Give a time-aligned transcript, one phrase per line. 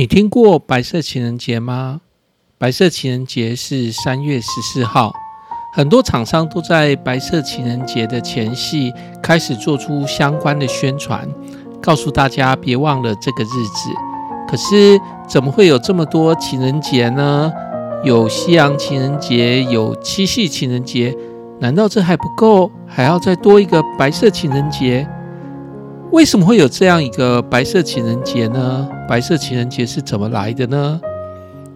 [0.00, 2.00] 你听过白色情人节吗？
[2.56, 5.12] 白色情人节是三月十四号，
[5.74, 8.90] 很多厂商都在白色情人节的前夕
[9.22, 11.28] 开始做出相关的宣传，
[11.82, 13.90] 告诉大家别忘了这个日子。
[14.48, 17.52] 可是怎么会有这么多情人节呢？
[18.02, 21.14] 有西洋情人节，有七夕情人节，
[21.58, 22.72] 难道这还不够？
[22.86, 25.06] 还要再多一个白色情人节？
[26.12, 28.88] 为什么会有这样一个白色情人节呢？
[29.08, 31.00] 白色情人节是怎么来的呢？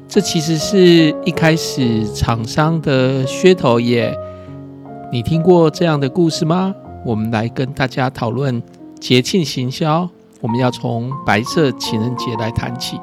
[0.08, 4.12] 这其实是一开始厂商的噱头耶。
[5.12, 6.74] 你听过这样的故事吗？
[7.06, 8.60] 我们来跟大家讨论
[8.98, 10.08] 节庆行销。
[10.40, 12.98] 我们要从白色情人节来谈起。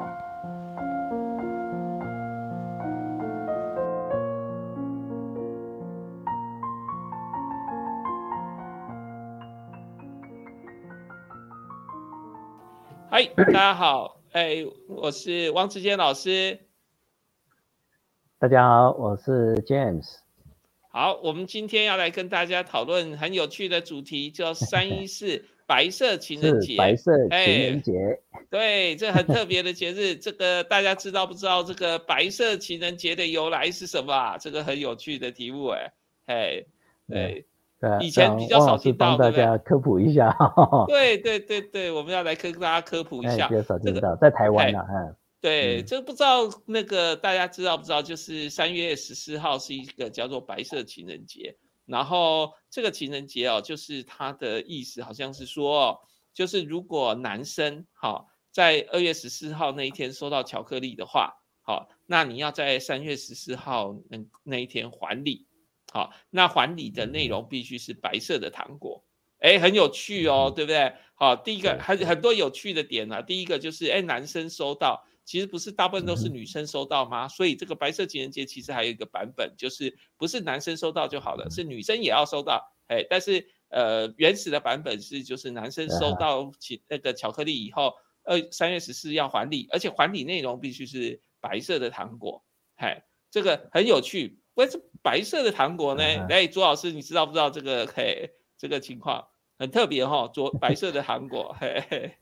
[13.12, 16.58] 嗨，大家好，哎，我是汪志坚老师。
[18.38, 20.16] 大家好，我是 James。
[20.90, 26.74] 好，我们今天要来跟大家讨论很有趣的主题，叫三一四 白色情人节。
[26.78, 27.92] 白色情人节，
[28.48, 30.16] 对，这很特别的节日。
[30.16, 31.62] 这个大家知道不知道？
[31.62, 34.38] 这个白色情人节的由来是什么啊？
[34.38, 35.92] 这个很有趣的题目，哎，
[36.24, 36.64] 哎，
[37.06, 37.46] 对。
[38.00, 40.36] 以前比较少听到，大家科普一下。
[40.88, 43.48] 对对对对，我们要来跟大家科普一下。
[43.48, 45.16] 比较少听到，在台湾呢，嗯。
[45.40, 48.00] 对，这不知道那个大家知道不知道？
[48.00, 56.00] 就是三月十四号是一个叫做白色情人节，然后这个情人节哦，就是它的意思好像是说，
[56.32, 65.48] 就是如果男生好在二月十四号那一天收到巧克力的话，好，那你要在三月十四号那那一天还礼。
[65.92, 69.04] 好，那还礼的内容必须是白色的糖果，
[69.40, 70.90] 哎，很有趣哦，对不对？
[71.14, 77.28] 好，第一个很很多有趣的点啊，第一个就是哎，男生收到，其实不是大部分都是女生收到吗？
[77.28, 87.92] 所以这个白色情人节其实还有一个版本，就是不是男生收到就好了，是女生也要收到，哎，但是呃，原始的版本是就是男生收到其那个巧克力以后，
[88.24, 92.42] 二三月十四要还礼，而且还礼内容必须是白色的糖果，
[92.76, 94.38] 嘿，这个很有趣。
[94.54, 96.02] 为什么白色的糖果呢？
[96.28, 97.86] 哎，朱老师，你知道不知道这个？
[97.86, 99.24] 嘿，这个情况
[99.58, 102.12] 很特别哈，左白色的糖果，嘿 嘿。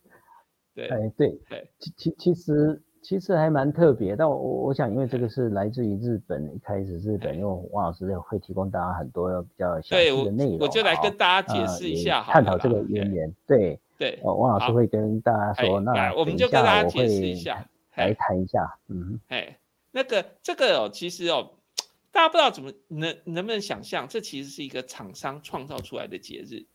[0.72, 1.38] 对，哎对，
[1.80, 13.34] 其其其实其实还蛮特别，但我我想，因为这个是来自于日本，一开始日本，因为王老师会提供大家很多比较详细的内容，我就来跟大家解释一下，探讨这个渊源。
[13.46, 17.66] 对对，哦王老师会跟大家说，那我们就跟大家解释一下，
[17.96, 19.58] 来谈一下，嗯，哎，
[19.90, 21.50] 那个这个哦，其实哦。
[22.12, 26.66] 大家不知道怎么能能不能想象，这其实是一个厂商创造出来的节日。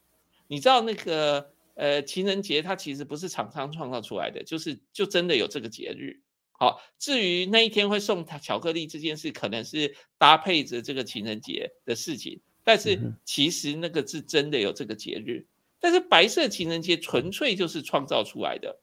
[0.47, 6.21] 你知道那个呃情人节，它其实不是厂商创造出来的，就是就真的有这个节日。
[6.51, 15.45] 好，至于那一天会送他巧克力这件事，可能是搭配着这个情人节的事情，但是其实那个是真的有这个节日。
[15.81, 18.79] 但是白色情人节纯粹就是创造出来的。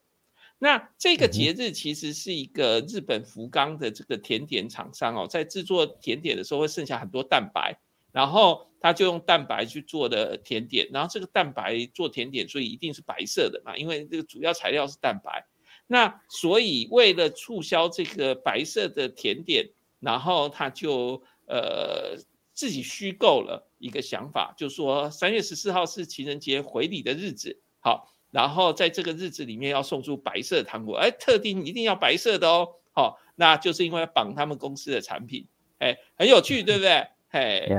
[0.63, 7.77] 那这个节日其实是一个日本福冈的这个甜点厂商哦，在制作甜点的时候会剩下很多蛋白，
[8.13, 15.45] 然后他就用蛋白去做的甜点，然后这个蛋白做甜点，所以一定是白色的嘛，因为这个主要材料是蛋白。
[15.85, 19.69] 那所以为了促销这个白色的甜点，
[19.99, 22.15] 然后他就呃
[22.53, 28.12] 自己虚构了一个想法，就说三月十四号是情人节回礼的日子，好。
[28.33, 35.45] 然后在这个日子里面要送出白色糖果，哎，特定一定要白色的哦，好，那就是因为绑他们公司的产品，
[35.77, 37.07] 哎，很有趣，对不对？
[37.29, 37.69] 嘿，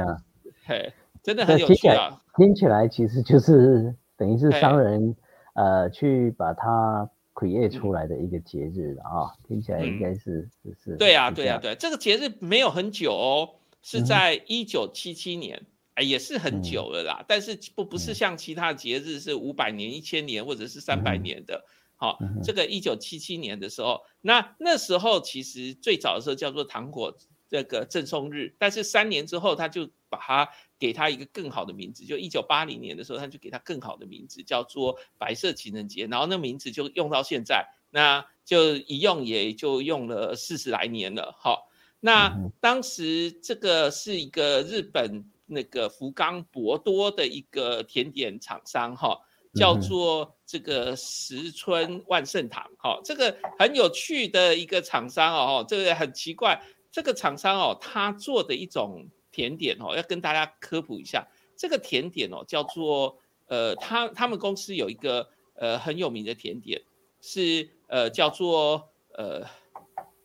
[0.64, 0.92] 嘿，
[1.24, 2.22] 真的很有趣啊！
[2.36, 5.16] 听起来其实就是等于是商人
[5.54, 10.48] 呃去把它 create 出来的一个节日啊，听起来应该是
[10.84, 10.96] 是。
[10.96, 13.50] 对呀，对呀，对，这个节日没有很久哦，
[13.82, 15.60] 是在一九七七年。
[15.94, 21.64] 哎，也是很久了啦，但是不不是像其他节日是五百年、一千年或者是三百年的。
[21.96, 27.16] 好，这个一九七七年的时候，那那时候其实最早的时候叫做糖果
[27.48, 30.48] 这个赠送日，但是三年之后他就把它
[30.80, 41.36] 给他一个更好的名字，就一九八零年的时候他就给他更好的名字，叫做白色情人节，然后那名字就用到现在，那就一用也就用了四十来年了。
[41.38, 41.68] 好，
[42.00, 45.30] 那当时这个是一个日本。
[45.46, 49.20] 那个福冈博多的一个甜点厂商哈，
[49.54, 61.26] 叫做这个石村万圣堂哈，这个很有趣的一个厂商哦，这个很奇怪，这个厂商哦，他做的一种甜点哦，要跟大家科普一下，
[61.56, 66.80] 这个甜点哦叫做呃，他他们公司有一个呃很有名的甜点
[67.20, 69.46] 是呃叫做呃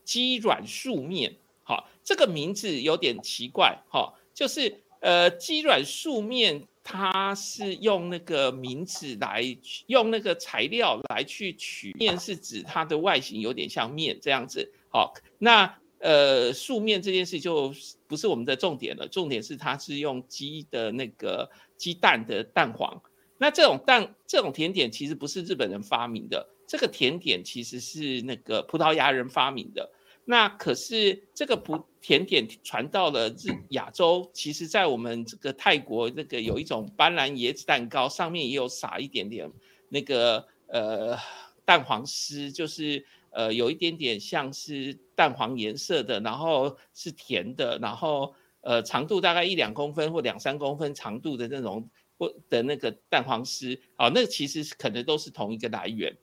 [0.03, 9.43] 鸡软素面，好，这个名字有点奇怪，哈，就是呃鸡软素面，它是用那个名字来
[9.87, 17.73] 用那个材料来去取面，是指它的外形有点像面这样子，好，那呃素面这件事就
[18.07, 23.01] 不是我们的重点了，重点是它是用鸡的那个鸡蛋的蛋黄。
[23.37, 29.89] 那这种蛋这种甜点其实不是日本人发明的，这个甜点其实是那个葡萄牙人发明的。
[30.25, 39.51] 那可是这个葡甜点传到了日亚洲，其实在我们这个泰国那个有一种斑斓椰子蛋糕，上面也有撒一点点
[39.89, 41.17] 那个呃
[41.65, 51.89] 蛋黄丝，就是呃有一点点像是蛋黄颜色的，然后是甜的，然后呃长度大概一两公分或两三公分长度的那种。
[52.19, 56.13] 或的那个蛋黄丝，哦，那其实可能都是同一个来源。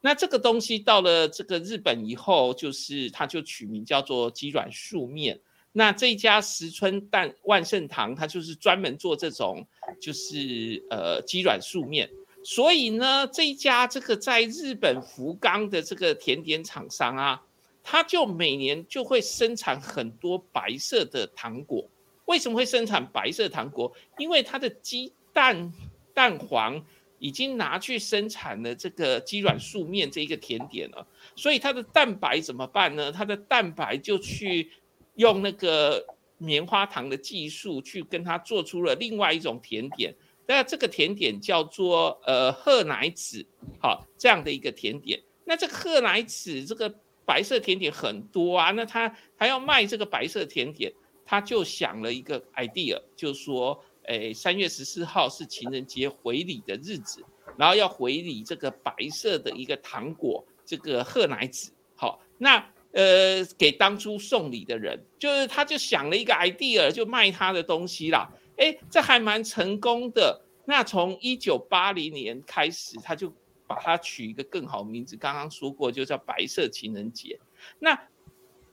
[0.00, 5.40] 那这个东西到了这个日本以后，就是它就取名叫做鸡软素面。
[5.72, 9.66] 那这一家石村蛋万盛堂，它就是专门做这种，
[10.00, 12.08] 就是呃鸡软素面。
[12.44, 17.42] 所以呢，这一家这个在日本福冈的这个甜点厂商啊，
[17.82, 21.86] 它就每年就会生产很多白色的糖果。
[22.26, 23.92] 为什么会生产白色糖果？
[24.18, 25.72] 因为它的鸡蛋
[26.14, 26.82] 蛋黄
[27.18, 33.10] 已经拿去生产了这个鸡软素面这一个甜点了，所以它的蛋白怎么办呢？
[33.10, 34.70] 它的蛋白就去
[35.14, 36.04] 用那个
[36.36, 40.14] 棉花糖的技术去跟它做出了另外一种甜点。
[40.46, 43.44] 那这个甜点叫做呃褐奶子，
[43.80, 45.20] 好这样的一个甜点。
[45.44, 50.92] 那这个褐奶子这个白色甜点很多啊，那他还要卖这个白色甜点，
[51.24, 53.82] 他就想了一个 idea，就是说。
[54.06, 57.24] 诶，三月十四号是情人节回礼的日子，
[57.56, 61.72] 然后要回礼这个白色的一个糖果，这个贺奶子。
[61.96, 68.30] 好，那呃，给当初送礼的人，就是他就想了一个 idea，就卖他的东西啦。
[68.56, 70.40] 诶，这还蛮成功的。
[70.64, 73.32] 那从一九八零年开始，他就
[73.66, 77.38] 把它取一个更好名字，刚刚说过，就叫白色情人节。
[77.78, 78.00] 那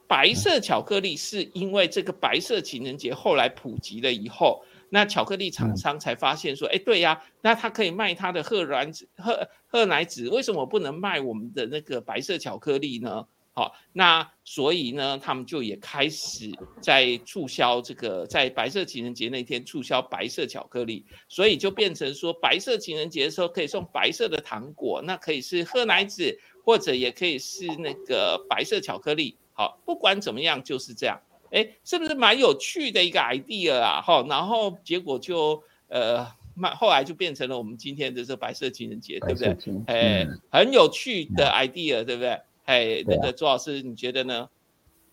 [0.08, 4.64] 白色巧克力是因为这个白色情人节后来普及了以后。
[4.94, 13.26] 那巧克力厂商才发现说，哎，对呀，那他可以卖他的褐软子、褐褐奶子，为什么不能卖我们的那个白色巧克力呢？
[13.54, 29.36] 好，那所以呢，他们就也开始在促销这个，在白色情人节那天促销白色巧克力，所以就变成说，白色情人节的时候可以送白色的糖果，那可以是褐奶子，或者也可以是那个白色巧克力。
[29.54, 31.20] 好，不管怎么样，就是这样。
[31.54, 34.02] 哎，是不是蛮有趣的一个 idea 啊？
[34.02, 39.56] 哈，然后结果就呃，慢后来就变成了我们今天的这白色情人节，对不对？
[39.86, 42.40] 哎，很有趣的 idea，对不对？
[42.66, 44.50] 哎，那个朱老师，你觉得呢？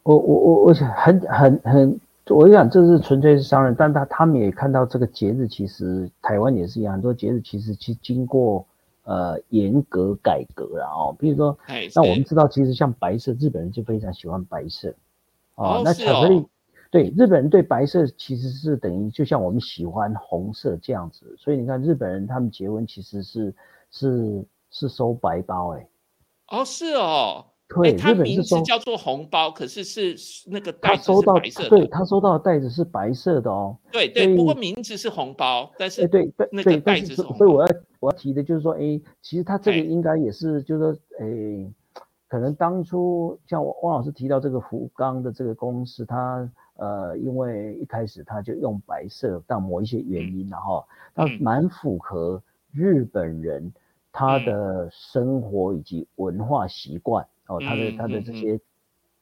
[0.03, 8.67] 我我我我想很很很，我想这是纯粹是商人，但他他们也看到这个节日，其实台湾也是一样，很多节日其实去经过
[9.03, 11.15] 呃严格改革了哦。
[11.19, 11.59] 比如说，
[11.95, 14.95] 那我们知道，其实像白色，日本人就非常喜欢白色。
[15.61, 16.43] 哦，那巧克力，
[16.91, 23.55] 对日本人对白色其实是等于就像我们喜欢红色这样子，所以你看日本人他们结婚其实是
[23.91, 25.87] 是是收白包哎，
[26.49, 30.17] 哦是哦，对，他名字叫做红包，可是是
[30.47, 37.69] 那个袋子是白色的，对他收到的袋子是白色的哦，对对，不过名字是红包，但是对对那个袋子是，所以我要
[38.01, 41.71] 我要提的就是说，哎，其实他这个应该也是就是说，哎。
[42.31, 52.41] 可能当初像汪老师提到这个福冈的这个公司，他呃，因为一开始他就用白色，但某一些原因，然后它蛮符合
[52.73, 53.73] 日本人
[54.13, 58.61] 他的生活以及文化习惯哦，他的他的这些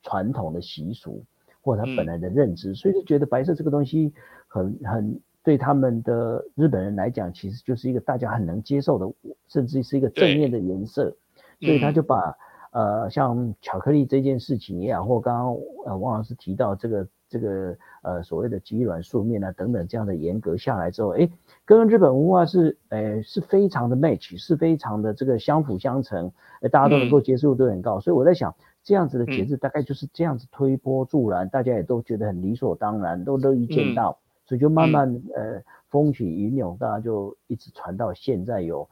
[0.03, 1.23] 传统的习俗
[1.61, 4.13] 或者他本来的认知，所以就觉得白色这个东西
[4.47, 9.11] 很很对他们的日本人来讲，其实就是一个大家很能接受的，
[9.47, 11.17] 甚至是一个正面的颜色，
[11.59, 12.37] 所以他就把。
[12.71, 21.27] 呃，像巧克力这件事情也好，或刚刚呃王老师提到这个这个呃所谓的鸡软素面啊等等这样的严格下来之后，哎，
[21.65, 38.87] 跟日本文化是呃是非常的 match，是非常的这个相辅相成，呃大家都能够接受度很高，所以我在想这样子的节日大概就是这样子推波助澜，大家也都觉得很理所当然，都乐于见到，所以就慢慢呃风起云涌，大家就一直传到现在有。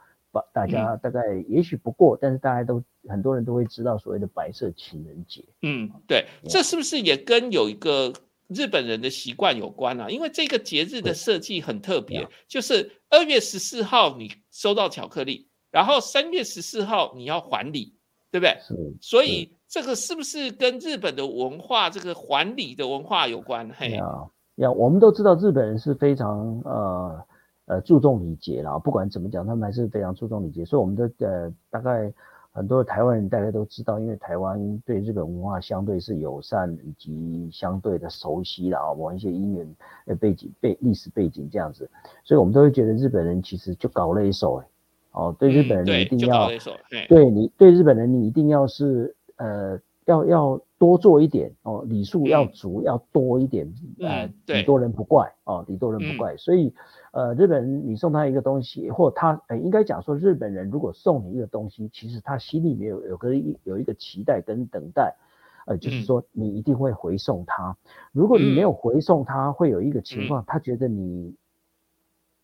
[0.53, 5.43] 大家大概也许不过，但是大家都很多人都会知道所谓的白色情人节。
[5.61, 8.13] 嗯，对，这是不是也跟有一个
[8.47, 10.09] 日本人的习惯有关啊？
[10.09, 17.93] 因为这个节日的设计很特别，就是二月十四号你收到巧克力，然后三月十四号你要还礼，
[18.31, 18.57] 对不对？
[18.61, 23.69] 是，所以这个是不是跟日本的文化这个还礼的文化有关？
[23.75, 24.05] 嘿，呀
[24.55, 27.25] 呀，我们都知道日本人是非常呃
[27.67, 32.11] 呃注重礼节啦，不管怎么讲，他们还是非常注重礼节，所以我们的呃大概。
[32.53, 39.75] 很多台湾人大家都知道，因为台湾对日本文化相对是友善以及相对的熟悉了啊，某一些因缘
[40.07, 41.87] 呃背景背历史背景这样子，
[42.23, 44.67] 所以我们都会觉得日本人其实就搞了一手哎，
[45.11, 46.49] 哦，对日本人你一定要
[47.07, 50.61] 对你对日本人你一定要是呃要要。
[50.79, 53.67] 多做一点哦，礼数要足，要多一点，
[53.99, 56.37] 呃，礼多人不怪哦，礼多人不怪。
[56.37, 56.71] 所以，
[57.13, 65.15] 呃，日本人你送他一个东西，或他，呃，应该讲说，日本人如果送你一个东西，其实他心里面有有个一有一个期待跟等待，
[65.65, 67.75] 呃，就是说你一定会回送他。
[68.11, 71.35] 如果你没有回送他，会有一个情况，他觉得你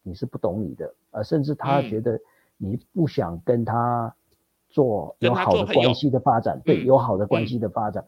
[0.02, 2.20] 你是不懂你的，呃，甚至他觉得
[2.58, 4.16] 你不想跟他。
[4.74, 8.04] 做有好的关系的发展，对，有好的关系的发展，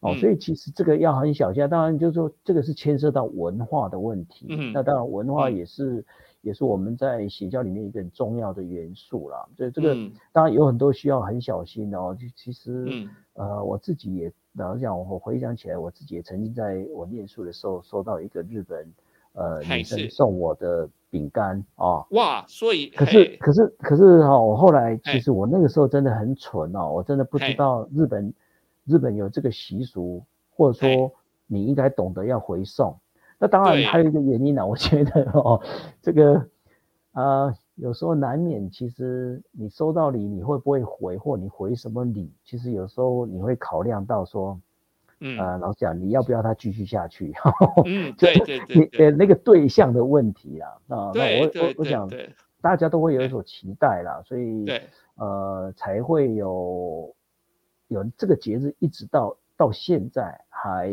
[0.00, 1.66] 哦，所以其实这个要很小心。
[1.70, 4.46] 当然，就是说这个是牵涉到文化的问题。
[4.50, 6.04] 嗯，那当然文化也是
[6.42, 9.48] 也是我们在邪教里面一个很重要的元素啦。
[9.56, 9.96] 所以这个
[10.32, 12.14] 当然有很多需要很小心的哦。
[12.14, 18.92] 就其实，呃，我自己也老实讲，我回想起来，我自己也曾经在我念书的时候收到一个日本
[19.32, 20.88] 呃女生送我的。
[21.12, 28.32] 饼干哦，哇，所以可是可是可是哈，我后来其实我那个时候真的很蠢哦，我真的不知道日本
[28.86, 30.24] 日本有这个习俗，
[30.56, 31.12] 或者说
[31.46, 32.96] 你应该懂得要回送。
[33.38, 35.60] 那当然还有一个原因呢，我觉得哦，
[36.00, 36.46] 这个
[37.12, 44.58] 啊有时候难免，其实你收到礼你会不会回，或你回什么礼，其实有时候你会考量到说。
[45.24, 47.32] 嗯，呃，老讲，你要不要他继续下去？
[47.86, 52.10] 嗯， 对对对，呃，那个对象的问题啦，啊，那我我我想，
[52.60, 54.66] 大家都会有所期待啦，所以，
[55.14, 57.14] 呃，才会有
[57.86, 60.92] 有这个节日，一直到到现在还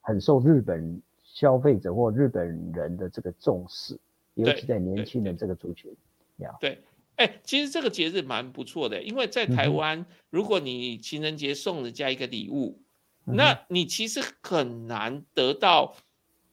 [0.00, 3.98] 很受日本消费者或日本人的这个重视，
[4.34, 5.90] 尤其在年轻人这个族群，
[6.36, 6.78] 呀，对，
[7.16, 12.78] 哎，其实这个节日蛮不错的，因为在台湾，如果你情人节送人家一个礼物。
[13.26, 15.94] 那你其实很难得到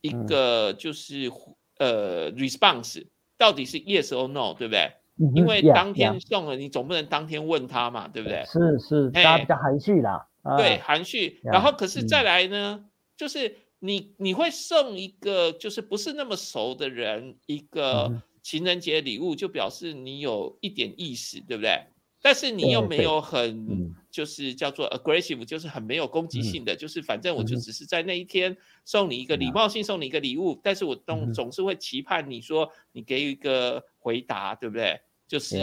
[0.01, 1.31] 一个就是
[1.77, 3.05] 呃 response，
[3.37, 4.91] 到底是 yes or no，对不对？
[5.35, 8.43] 因为当天送了，你总不能当天问他嘛，对不对？
[8.45, 10.27] 是是，大家比较含蓄啦。
[10.57, 11.39] 对，含蓄。
[11.43, 12.83] 然后可是再来呢，
[13.15, 18.11] 就是你你会送一个就是不是那么熟的人一个
[18.41, 21.79] 情人节礼物，就表示你有一点意思，对不对？
[22.23, 34.99] 但是你又没有很，就是叫做 aggressive，就是很没有攻击性的，就是反正我就只是在那一天送你一个礼貌性送你一个礼物，但是我总总是会期盼你说你给予一个回答，对不对？
[35.27, 35.57] 就是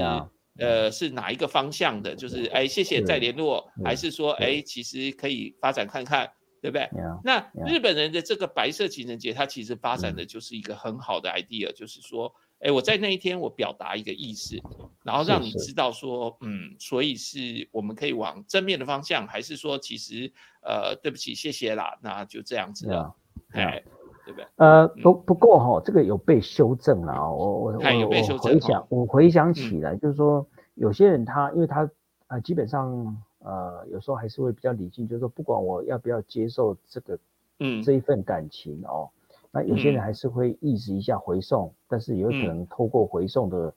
[0.59, 2.17] 呃是哪一个方向的？
[2.17, 6.29] 就是哎谢谢再联络，还是说哎其实可以发展看看，
[6.61, 6.89] 对不对？
[7.23, 7.39] 那
[7.69, 12.35] 日本人的这个白色情人节，它其实发展的就是一个很好的 idea，就是说。
[12.61, 14.57] 哎，我在那一天我表达一个意思，
[15.05, 23.15] 然后让你知道说，嗯，所以是我们可以往正面的方向，还是说其实，呃，对不起，谢谢啦，那就这样子了，
[23.53, 23.83] 哎，
[24.27, 24.47] 对不对？
[24.57, 31.89] 呃，不不过哈，这个有被修正了啊，我我我我回想，我回想起来，就是说有些人他，因为他
[32.27, 37.17] 啊，基本上呃，有时候还是会比较理性，就是说不管我要不要接受这个，
[37.61, 39.09] 嗯，这一份感情哦。
[39.51, 43.73] 那有些人还是会意识一下回送，但是有可能透过回送的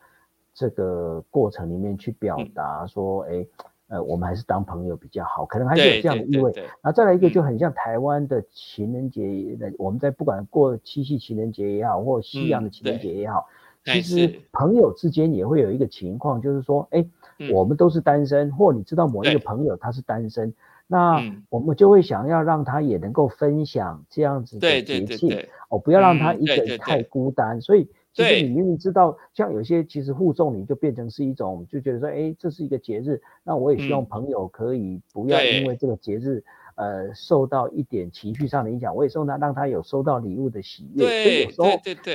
[0.53, 3.45] 这个过程里面去表达说，哎，
[3.87, 6.51] 呃，我们还是当朋友比较好，可能还是有这样的意味。
[6.83, 13.47] 那再来一个就很像台湾的情人节，我们在不管过七夕情人节也好，或西洋的情人节也好，
[13.85, 17.05] 其实朋友之间也会有一个情况，就是说，哎，
[17.51, 20.53] 我们都是单身，或你知道某一个朋友他是单身。
[20.87, 25.29] 那我们就会想要让他也能够分享这样子的节庆
[25.71, 27.59] 哦，不要让他一个人太孤单。
[27.59, 36.43] 所以其实你明明知道，像有些其实互送礼就变成是一种，就觉得说，哎，这是一个节日，那我也希望朋友可以不要因为这个节日，
[36.75, 38.95] 呃，受到一点情绪上的影响。
[38.95, 41.05] 我也送他，让他有收到礼物的喜悦。
[41.05, 41.67] 所以，有时候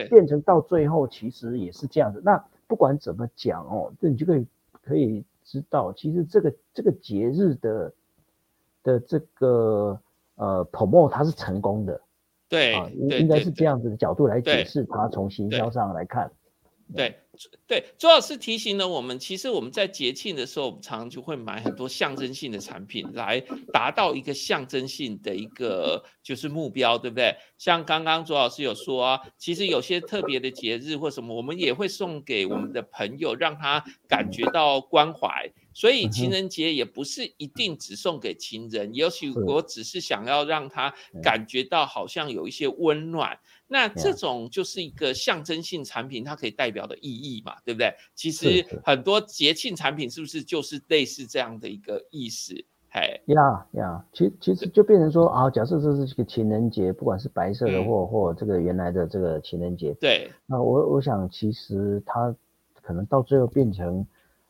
[0.08, 2.22] 变成到最后其实也是这样子。
[2.24, 4.46] 那不管怎么讲哦，这你就可以
[4.82, 7.92] 可以知道，其实这个这个节日的。
[8.86, 10.00] 的这个
[10.36, 12.00] 呃，promo 它是成功的，
[12.48, 16.30] 对，应应该是这样子的角度来解释它，从行销上来看。
[16.94, 17.18] 对
[17.66, 27.34] 对，周老师提醒了我们，其实我们在节庆的时候，我们常常就会买很多象征性的产品，来达到一个象征性的一个就是目标，对不对？
[27.58, 35.52] 像刚刚周老师有说啊，其实有些特别的节日或什么，我们也会送给我们的朋友，让他感觉到关怀。
[35.76, 40.90] 所以情人节也不是一定只送给情人，也许我只是想要让他
[41.22, 43.38] 感觉到好像有一些温暖。
[43.68, 47.94] 那这种就是一个象征性产品，它可以代表的意义嘛，对不对？
[48.14, 52.54] 其实很多节庆产品是不是就是类似这样的一个意思？
[52.92, 62.34] 哎，呀呀，其其实就变成说啊，假设这是一个情人节，不管是白色的或或这个原来的这个情人节，对，那我我想其实它
[62.80, 64.06] 可能到最后变成。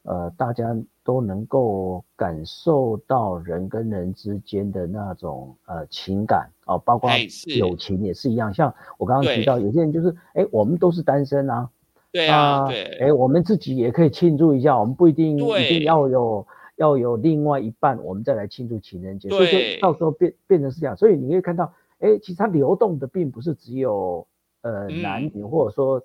[0.06, 0.64] 呃，大家
[1.02, 7.10] 都能够感受到人跟人之间的那种呃情感哦，包括
[7.58, 8.54] 友情也是一样。
[8.54, 11.68] 像我刚刚提到，有些人就是，哎，我们都是单身啊，
[12.12, 16.46] 对啊，对，哎，我们自己也可以庆祝一下，我们不一定一定要有
[16.76, 19.28] 要有另外一半，我们再来庆祝情人节。
[19.28, 24.24] 所以就到时候变变成是这样，所以你可以看到，哎，其实它流动的并不是只有
[24.62, 26.00] 呃男女，或者说。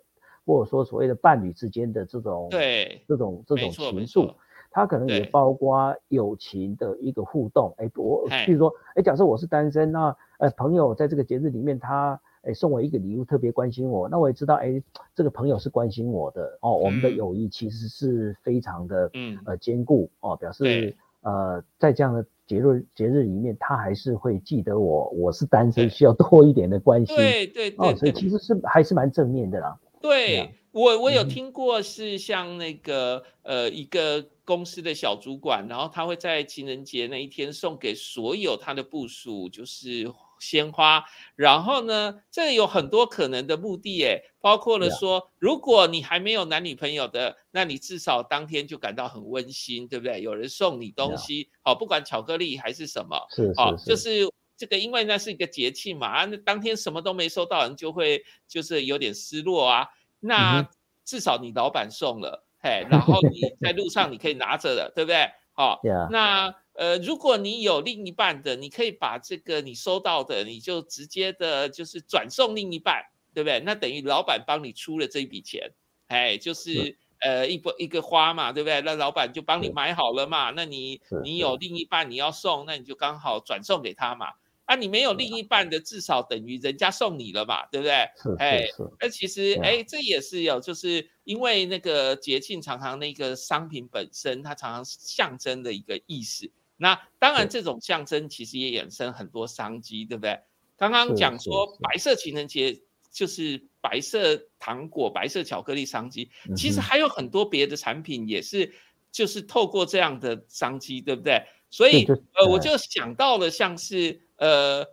[0.52, 4.34] 或者说所谓的伴侣之间的这种对这种这种情愫，
[4.70, 7.74] 它可能也包括友情的一个互动。
[7.78, 14.84] 哎，我比如说，哎，假设我是单身，那呃朋友在这个节日里面，他哎送我一个礼物，特别关心我，那我也知道，哎，
[15.16, 16.58] 这个朋友是关心我的。
[16.60, 19.40] 哦，我们的友谊其实是非常的嗯。
[19.46, 27.16] 呃坚固哦，表示呃在这样的节日节日里面，他还是会记得我，我是单身，需要多一点的关心。
[27.16, 29.78] 对对哦，所以其实是还是蛮正面的啦。
[30.02, 41.04] 对我，我有听过是像那个呃一个公司的小主管，然后他会在情人节那一天送给所有他的部属就是鲜花，
[41.36, 50.22] 然后呢，这有很多可能的目的诶，包括了说，如果你还没有男女朋友的，那你至少当天就感到很温馨，对不对？
[50.22, 54.28] 有人送你东西，好，不管巧克力还是什么，是好，就是
[54.62, 59.88] 这个，因为那是一个节气嘛，啊，那当天什么都没收到，人就会就是有点失落啊。
[60.20, 60.70] 那
[61.04, 65.32] 至少你老板送了，嘿，然后你在路上你可以拿着的，对不对？
[65.54, 65.80] 好，
[66.12, 73.04] 那呃，如果你有另一半的，你可以把这个你收到的，你就直接的，就是转送另一半，
[73.34, 73.60] 对不对？
[73.62, 75.72] 那等于老板帮你出了这一笔钱，
[76.08, 78.80] 哎，就是呃一波一个花嘛，对不对？
[78.82, 84.28] 那老板就帮你买好了嘛，那你你有另一半你要送，那你就刚好转送给他嘛。
[84.72, 88.10] 啊，你没有另一半的，至少等于人家送你了嘛，对不对？
[88.16, 88.66] 是，哎，
[89.02, 96.50] 那其实，哎，这也是有，就是因为那个节庆常常那个商品本身，它常常象征的一个意思。
[96.78, 100.40] 那当然，这种象征其实也衍生很多商机，对不对？
[100.78, 102.82] 刚刚讲说白色情人节
[103.12, 108.74] 就是白色糖果、白色巧克力商机，其实还有很多别的产品也是，
[109.12, 111.44] 就是透过这样的商机，对不对？
[111.70, 114.22] 所以，呃，我就想到了像是。
[114.42, 114.84] 呃，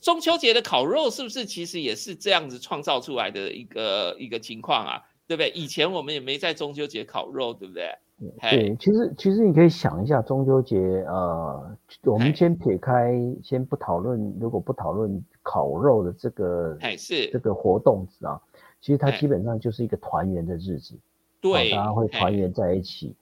[0.00, 5.02] 中秋节的烤肉是不是其实也是这样子创造出来的一个一个情况啊？
[5.28, 5.50] 对不对？
[5.50, 7.90] 以前我们也没在中秋节烤肉，对不对？
[8.40, 13.12] 对，其实其实你可以想一下，中秋节，呃，我们先撇开，
[13.44, 18.40] 先不讨论，如果不讨论烤肉的这个，是这个活动啊，
[18.80, 20.94] 其实它基本上就是一个团圆的日子，
[21.42, 23.14] 对，大家会团圆在一起。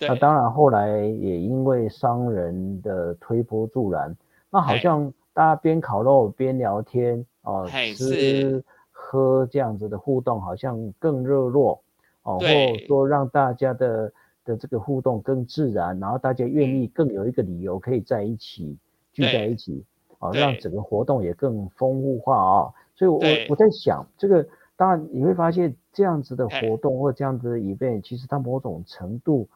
[0.00, 4.16] 那当然后来也因为商人的推波助澜，
[4.50, 5.12] 那好像。
[5.32, 11.82] 大家边烤肉边聊天哦，吃喝这样子的互动好像更热络
[12.22, 14.12] 哦，或者说让大家的
[14.44, 18.76] 的这个互动更自然，然后大家愿意更有一个理由可以在一起
[19.12, 19.84] 聚在一起
[20.18, 22.72] 哦，让整个活动也更丰富化啊。
[22.94, 29.48] 所以，我我在想，这个当然你会发现这样子的活动或这样子的 event，其实它某种程度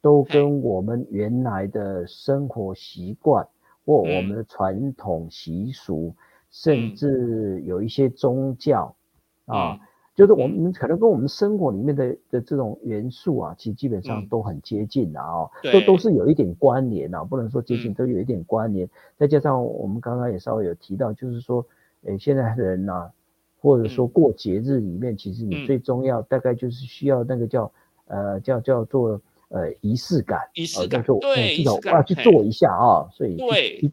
[0.00, 3.46] 都跟我们原来的生活习惯。
[3.84, 6.14] 或我们的传统习俗，
[6.50, 8.94] 甚至有一些宗教
[9.46, 9.78] 啊，
[10.14, 18.88] 就是我们可能跟我们生活里面的的这种元素啊，其实基本上都很接近的啊，都都是有一点关联啊，不能说接近，都有一点关联。
[19.16, 21.66] 再加上我们刚刚也稍微有提到，就是说，
[22.04, 23.10] 诶，现在的人呐，
[23.60, 27.72] 或者说过节日里面，其实你最重要大概就是需要那个叫
[28.06, 29.20] 呃叫叫做。
[29.54, 33.92] 呃，仪式感，仪式感，对，至少我要去做一下啊，所以对，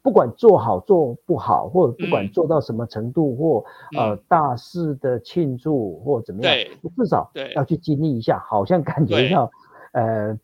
[0.00, 3.64] 不管做好做不好，或者不管做到什么程度，或
[3.98, 6.54] 呃大事的庆祝或怎么样，
[6.96, 9.50] 至少要去经历一下，好像感觉到，
[9.92, 10.38] 呃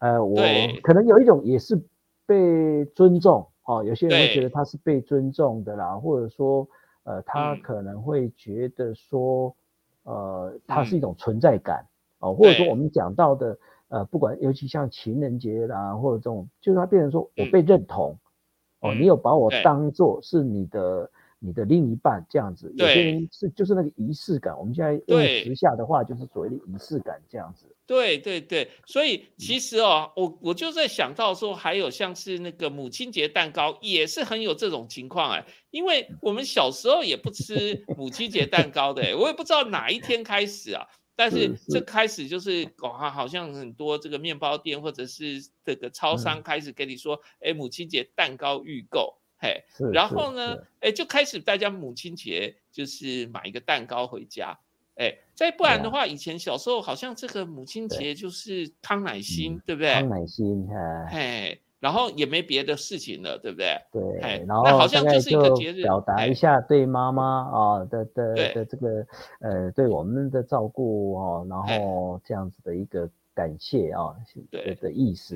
[0.00, 0.36] 呃，我
[0.82, 1.80] 可能有一种也是
[2.26, 6.66] 被尊重哦，有些人会觉得他是被尊重的啦，或者说
[7.04, 9.54] 呃，他可能会觉得说，
[10.02, 11.86] 呃，它是一种存在感
[12.18, 13.56] 哦，或者说我们讲到的。
[13.92, 18.18] 呃，不管，尤其像情人节啦，或者这种，就是它变成说我被认同，
[18.80, 22.72] 哦，你有把我当做是你的你的另一半这样子。
[22.74, 27.66] 有些人是就是那个仪式感，我们现在用时下的话就是所谓的仪式感这样子。
[27.86, 54.58] 对对对，所以其实哦，我我就在想到说，还有像是那个母亲节蛋糕，也是很有这种情况哎，因为我们小时候也不吃母亲节蛋糕的，我也不知道哪一天开始啊，但是这开始就是哦，好像很多这个面包店或者是这个超商开始跟你说，哎，母亲节蛋糕预购，嘿，然后呢，哎，就开始大家母亲节就是买一个蛋糕回家。
[54.94, 59.94] 哎，再不然的话，以前小时候好像这个母亲节就是康乃馨，对不对？
[59.94, 60.68] 康乃馨，
[61.10, 63.76] 哎，然后也没别的事情了，对不对？
[63.90, 69.06] 对，然后好像就是一个节日，表达一下对妈妈啊的的的这个
[69.40, 74.14] 呃对我们的照顾哦，然后这样子的一个感谢啊，
[74.48, 75.34] 对的意思。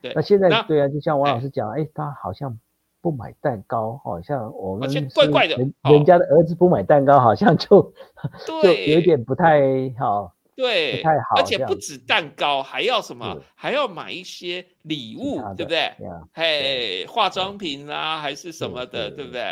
[0.00, 2.56] 对，那现在对啊，就像王老师讲，哎，他好像。
[3.02, 7.92] 不买蛋糕，好像我们怪怪的，人家的儿子不买蛋糕，好像就
[8.62, 11.36] 就有点不太好，对，不太好。
[11.36, 13.36] 而且不止蛋糕，还要什么？
[13.56, 15.92] 还要买一些礼物，对不对？
[16.32, 19.42] 嘿，化妆品啊，还是什么的，对不对？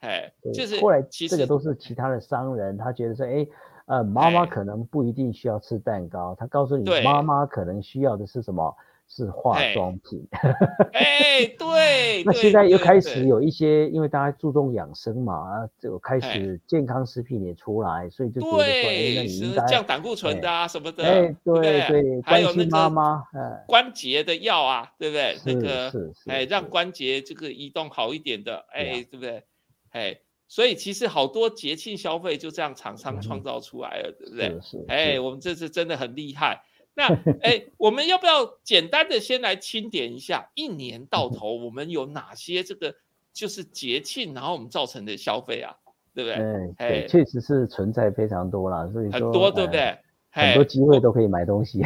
[0.00, 3.44] 嘿，就是后来其实这个都是其他的商人，他觉得说，哎，
[3.86, 8.76] 呃，妈妈可能不一定需要吃蛋糕，他告诉你，妈妈可能需要的是什么？
[9.12, 10.24] 是化妆品，
[10.94, 12.22] 哎，对。
[12.24, 25.36] 那现在又开始有一些，因为大家注重养生嘛，啊，就开始健康食品也出来，所以就觉得说，哎，那你应该降胆固醇的啊什么的，哎，对对，还有那个妈妈，哎，关节的药啊，对不对？
[25.44, 25.92] 那个，
[26.26, 29.42] 哎，让关节这个移动好一点的，哎，对不对？
[29.90, 34.50] 哎，所以其实好多节庆消费就这样厂商创造出来了，对不对？
[34.62, 34.84] 是是。
[34.86, 36.62] 哎，我们这次真的很厉害。
[37.00, 42.94] 那哎，我们要不要简单的先来清点一下，一年到头我们有哪些这个
[43.32, 45.74] 就是节庆，然后我们造成的消费啊，
[46.14, 46.74] 对不对？
[46.76, 49.96] 哎，确实是存在非常多啦，所以说很多对不对？
[50.32, 51.82] 很多机会都可以买东西。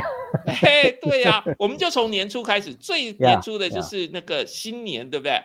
[0.46, 5.40] 哎，对呀， 我们就从年初开始，最年初的就是那个新年，对不对？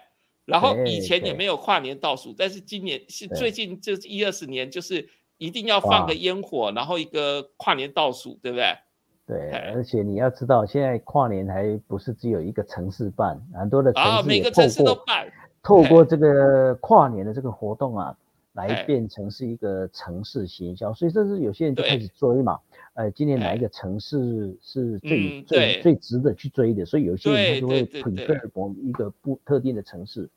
[0.45, 8.65] 然后以前也没有跨年倒数，但是今年是最近这一二十年，就是一定要放个烟火，然后一个跨年倒数，对不对？
[9.29, 18.17] 对，而且你要知道，现在跨年还不是只有一个城市办，很多的城市每个城市都办，透过这个跨年的这个活动啊，
[18.53, 22.59] 来变成是一个城市行销，所以这是有些人就开始追嘛，
[22.95, 30.27] 呃，今年哪一个城市是最最最值得去追的，所以有些人他就会 prefer 某一个不特定的城市，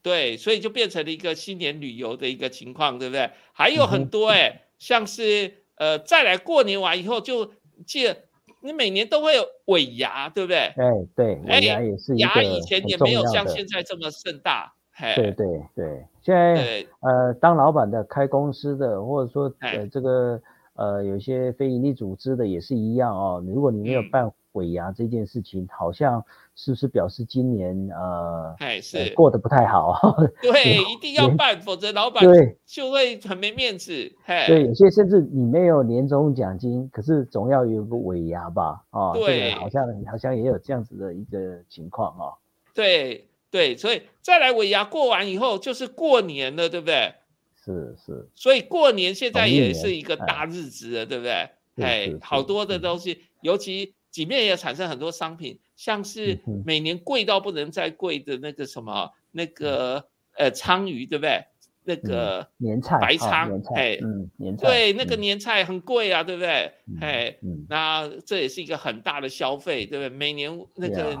[0.00, 3.30] 对，所以就变成了一个新年旅游的一个情况，对不对？
[3.52, 7.52] 还有很多哎，像是呃，再来过年完以后就
[7.84, 8.16] 借。
[8.60, 10.58] 你每年都会有尾牙，对不对？
[10.58, 14.72] 哎，对，尾牙也是牙以前也没有像现在这么盛大。
[15.14, 20.40] 对对对，现在呃，当老板的、开公司的，或者说呃这个
[20.74, 23.42] 呃有些非营利组织的也是一样哦。
[23.46, 24.30] 如果你没有办。
[24.52, 26.24] 尾牙这件事情，好像
[26.60, 29.94] 是不是表示今年呃，哎是过得不太好？
[30.42, 33.92] 对，一定要办，否则老板对就会很没面子。
[34.26, 38.82] 对，有些甚至你没有年终奖金，可是总要有个尾牙吧？
[38.90, 42.34] 啊，对，好像好像也有这样子的一个情况啊。
[42.74, 47.14] 对对，所以再来尾牙过完以后就是过年了，对不对？
[47.54, 48.28] 是是。
[48.34, 51.48] 所以过年现在也是一个大日子了，对不对？
[51.76, 53.94] 哎，好多的东西，尤其。
[54.16, 60.04] 里面也产生很多商品，像是每年贵到不能再贵的那个什么，那个
[60.36, 61.44] 呃鲳鱼，对不对？
[61.84, 66.72] 那个年菜白鲳，哎，嗯，年菜，对，那个年菜很贵啊，对不对？
[67.00, 67.38] 哎，
[67.68, 70.08] 那这也是一个很大的消费，对不对？
[70.08, 71.16] 每年那个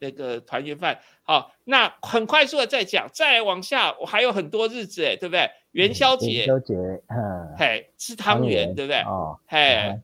[0.00, 5.48] 那个团圆饭，好，那很快速的再讲，再往下，我还有很多日子，哎，对不对？
[5.70, 6.74] 元宵节，元宵节，
[7.06, 9.00] 嗯，嘿，吃汤圆，对不对？
[9.02, 10.00] 哦，嘿。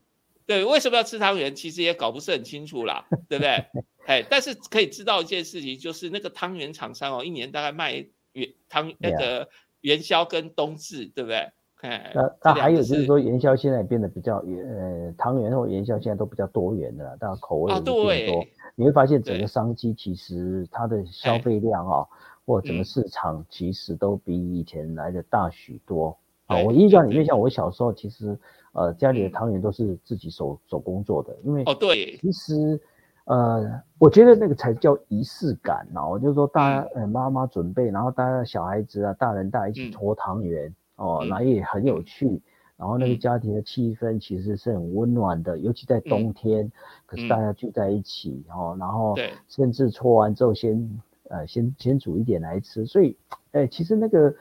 [0.48, 1.54] 对，为什么要吃汤圆？
[1.54, 3.66] 其实也搞不是很清楚啦，对不对？
[4.06, 9.46] 哎，但是可以知道一件事情，就是那个汤圆厂商哦，一年大概卖元汤那个
[9.82, 11.50] 元宵跟冬至，对不对？
[11.82, 18.44] 哎，那那还有就是说元宵现在变得比较元呃汤圆或元宵现在都比较多元的，但口味也变多。
[18.74, 22.06] 你会发现整个商机其实它的消费量啊，
[22.46, 26.16] 或整个市场其实都比以前来的大许多。
[26.46, 28.38] 啊，我印象里面像我小时候其实。
[28.78, 32.80] 呃，家里的汤圆都是自己手手工做的，因为哦对，其实
[33.24, 42.40] 呃，我觉得那个才叫仪式感哦，就是说大家呃妈妈准备，然后大家小孩子啊、大人大家一起搓汤圆哦，那也很有趣，
[42.76, 46.70] 然后那个家庭的气氛其实是很温暖的，尤其在冬天，
[47.04, 49.16] 可是大家聚在一起哦，然后
[49.48, 53.16] 甚至搓完之后先呃先先煮一点来吃，所以
[53.50, 54.32] 哎，其实那个。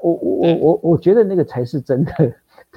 [0.00, 2.12] 我我我我我觉得那个才是真的，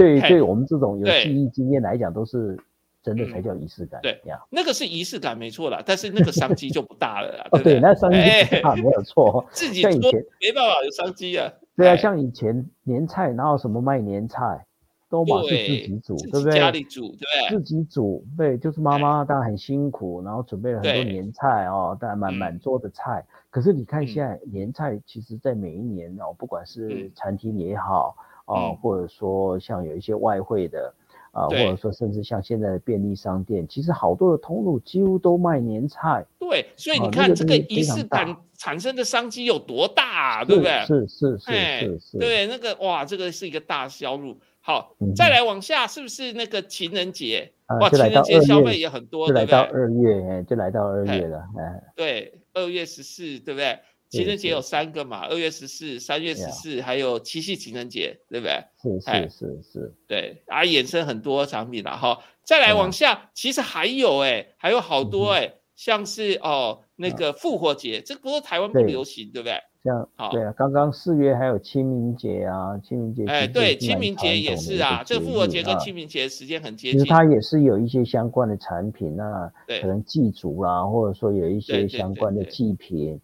[0.01, 2.57] 对对我们这种有记忆经验来讲，都是
[3.03, 3.99] 真的才叫仪式感。
[4.01, 7.47] 对呀，那个是仪式感没错啦，但是那个商机就不大了。
[7.51, 8.17] 哦，对，那商机
[8.49, 9.45] 不大，没有错。
[9.51, 11.51] 自己做没办法有商机啊。
[11.75, 14.65] 对啊，像以前年菜，哪有什么卖年菜？
[15.09, 16.57] 都嘛是自己煮，对不对？
[16.57, 23.21] 家里煮，对自己煮，对，就是妈妈当然很辛苦，然后准备了很多年菜哦，当然满满桌的菜。
[23.49, 28.15] 可是你看现在年菜，其实在每一年哦，不管是餐厅也好
[28.51, 30.93] 哦，或者说像有一些外汇的
[31.31, 36.25] 啊，或者说甚至像现在的便利商店，其实好多的通路几乎都卖年菜。
[36.37, 40.83] 对，所以你看这个仪式感产生的商机有多大，对不对？
[40.85, 44.37] 是是是是是，对，那个哇，这个是一个大销路。
[44.63, 47.51] 好，再来往下，是不是那个情人节？
[47.79, 51.39] 哇，情人节消费也很多，就来到二月，就来到二月了。
[51.57, 53.79] 哎，对，二月十四，对不对？
[54.11, 58.61] 情人节有三个嘛，二月十四、三月十四，还有七夕情人节，对不对？
[58.81, 62.19] 是是是是，对，啊，衍生很多产品了哈。
[62.43, 69.55] 再来往下，其实还有哎，还有好多哎，像是哦那个复活节，这不是台湾不流行，对不对？
[69.83, 83.19] 像对啊，刚刚四月还有清明节啊，清明节哎，对，清明节也是啊，这个复活节跟清明节时间很接近，其实它也是有一些相关的产品，啊可能祭祖啦，或者说有一些相关的祭品，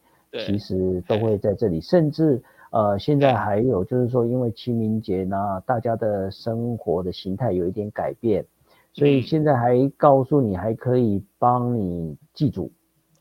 [0.45, 8.45] 其实都会在这里，甚至呃，现在还有就是说，因为清明节呢，大家的生活的形态有一点改变，
[8.93, 12.71] 所以现在还告诉你还可以帮你祭祖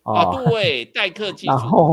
[0.02, 1.92] 啊，对，代客 祭祖，然后。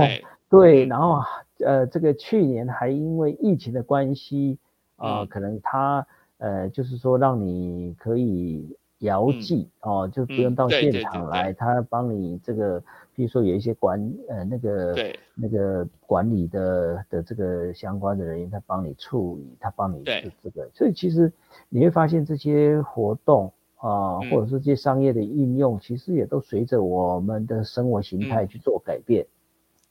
[0.49, 1.19] 对，然后
[1.65, 4.59] 呃，这个去年还因为疫情的关系
[4.97, 6.05] 啊，可能他
[6.37, 12.83] 呃，就是说让你可以遥祭哦，就不用到现场来，他帮你这个，
[13.15, 14.95] 比如说有一些管呃那个
[15.35, 21.31] 那个管理的的这个相关的人员，他帮你处理，他帮你这个，所以其实
[21.69, 29.25] 你会发现这些活动啊，或者是这些商业的应用，其实也都随着我们的生活形态去做改变。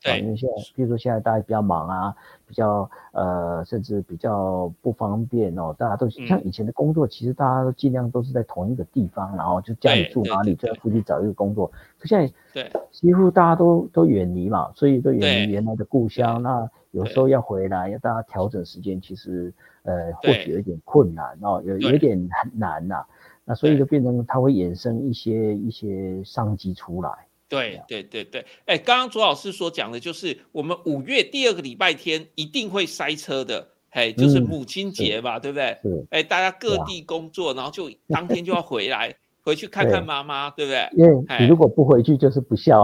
[0.02, 2.14] 对，因为现在，比如说现在大家比较忙啊，
[2.46, 5.74] 比较呃，甚至比较不方便哦。
[5.78, 11.70] 大家都像以前的工作，其实大家都尽量都是在同一个地方，然后就家里住哪里，就在附近找一个工作。
[11.98, 16.42] 可现在，对，几乎大家都都远离嘛，所以都远离原来的故乡。
[16.42, 19.52] 那有时候要回来，要大家调整时间，其实
[19.84, 23.04] 呃，或许有一点困难哦，有有点很难呐。
[23.44, 27.10] 那所以就变成它会衍生一些一些商机出来。
[27.58, 35.78] 对对对对，哎，刚刚左老师所讲的就是我们五月第二个礼拜天一定会塞车的，哎，就是母亲节嘛，对不对？
[36.10, 40.88] 哎，大家各地工作，然后就 当天就要回来，回去看看妈妈，对不对？
[40.96, 42.82] 因为你如果不回去就是不孝，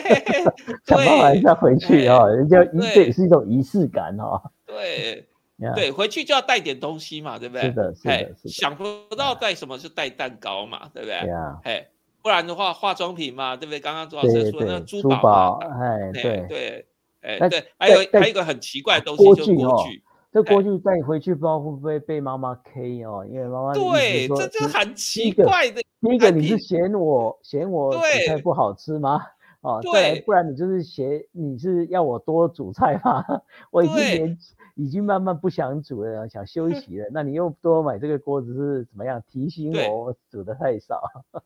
[0.86, 2.62] 想办法再回去啊，人家
[2.94, 4.40] 这也是一种仪式感哦。
[4.66, 5.26] 对
[5.74, 7.62] 对，回去就要带点东西嘛，对不对？
[7.62, 8.84] 是的，是的，想不
[9.16, 11.20] 到带什么就带蛋糕嘛，对不对？
[11.20, 11.86] 对啊，哎。
[12.24, 13.78] 不然的话，化妆品嘛，对不对？
[13.78, 16.86] 刚刚朱老师说那珠宝，哎，对对，
[17.20, 20.02] 哎对，还有还有一个很奇怪的东西，就是锅具。
[20.32, 23.26] 这锅具带回去，不知道会不会被妈妈 K 哦？
[23.30, 25.82] 因为妈妈对，这这很奇怪的。
[26.00, 29.20] 第一个，你是嫌我嫌我煮菜不好吃吗？
[29.60, 33.22] 哦，对，不然你就是嫌你是要我多煮菜吗？
[33.70, 34.38] 我已经连。
[34.74, 37.06] 已经慢慢不想煮了，想休息了。
[37.14, 39.22] 那你又多买这个锅子是怎么样？
[39.28, 41.00] 提醒我煮的太少。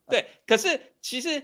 [0.09, 1.43] 对，可是其实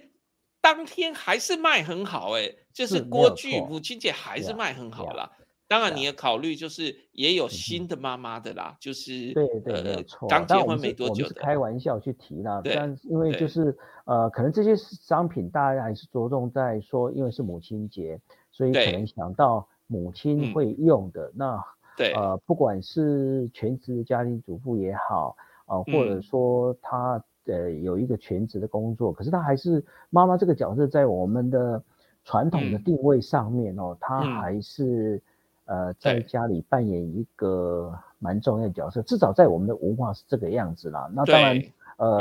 [0.63, 5.31] 当天还是卖很好哎，就是锅具母亲节还是卖很好啦。
[5.69, 11.35] 当然你也考虑就是也有新的妈妈的啦，就是对对没错，刚结婚没多久的。
[11.35, 18.19] 开玩笑去提啦，但因为就是呃，可能这些商品大家还是着重在说，因为是母亲节，
[18.51, 19.69] 所以可能想到。
[19.87, 21.63] 母亲会用的那，
[21.97, 31.83] 对，呃，不管是全职的家庭主妇也好，啊，或者说她呃有一个全职的工作，可是她还是妈妈这个角色，在我们的
[32.25, 35.21] 传统的定位上面哦，她还是
[35.67, 41.11] 呃在家里扮演一个蛮重要的角色，至少在我们的文化是这个样子啦。
[41.15, 41.63] 那当然。
[41.97, 42.19] 呃，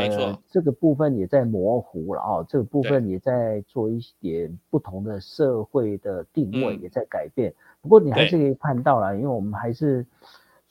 [0.52, 7.52] 这个部分也在模糊了啊，这个部分也在做一点不同的社会的定位，也在改变。
[7.84, 10.04] 不过你还是可以看到啦，因为我们还是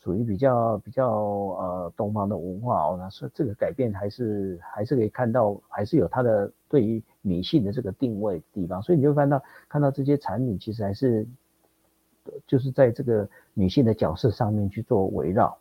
[0.03, 8.81] 属于比较比较呃东方的文化哦，那所以这个改变还是还是可以看到，还是有它的对于女性的这个定位地方。
[8.81, 11.25] 所以你就看到看到这些产品其实还是
[12.45, 15.57] 就是在这个女性的角色上面去做围绕。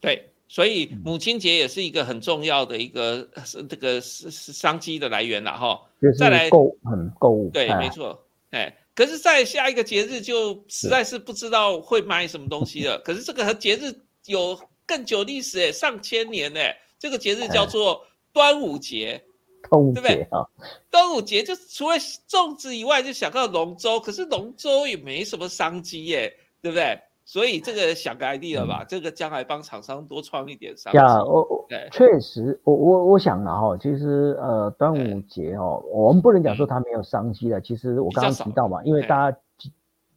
[0.00, 0.30] 对。
[0.48, 5.80] 所以母亲节也是一个很重要的一个是这个是是商机的来源了哈。
[6.16, 7.50] 再来购很购物。
[7.50, 8.16] 对，没错。
[8.50, 12.98] 哎，可是，在下一个节日就实在是不知道会买什么东西了。
[13.04, 13.92] 可是这个和节日
[14.24, 19.22] 有更久历史诶，上千年诶，这个节日叫做端午节，
[19.92, 20.40] 对不对啊？
[20.90, 26.98] 端午节就除了粽子以外，就想到龙舟，可是龙舟也没什么商机耶，对不对？
[27.26, 28.84] 所以这个想个 idea 吧？
[28.88, 30.96] 这个将来帮厂商多创一点商机。
[30.96, 37.60] 呀，我我确实，我我我想了哈，其实呃，端午节哦，我们不能讲说它没有商机的。
[37.60, 39.38] 其实我刚刚提到嘛，因为大家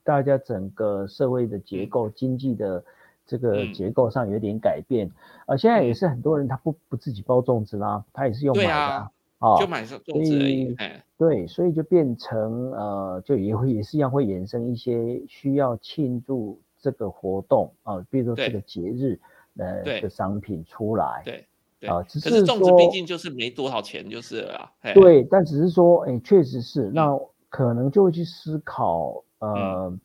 [0.04, 2.84] 大家整个社会的结构、经济的
[3.26, 5.10] 这个结构上有点改变，
[5.48, 10.78] 呃，现在也是很多人他不不自己包粽子啦，他也是用买的啊，就买粽子而已。
[11.18, 16.60] 对，所以就变成呃，就也会也是一样会衍生一些需要庆祝。
[16.82, 19.20] 这个活动啊，比如说这个节日，
[19.58, 24.72] 呃，的商品出来，对，啊，只是粽子毕竟就是没多少钱，就是了。
[24.94, 29.98] 对，但只是说，哎，确实是，那可能就会去思考，呃，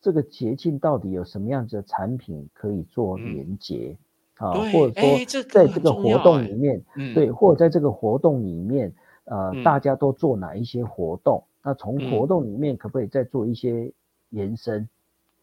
[0.00, 3.96] 这个节庆到底有什么样子的产品可以做连接
[4.36, 6.82] 啊，或者说在这个活动里面，
[7.14, 8.92] 对，或者在这个活动里面，
[9.24, 11.44] 呃，大家都做哪一些活动？
[11.62, 13.92] 那从活动里面可不可以再做一些
[14.30, 14.88] 延伸？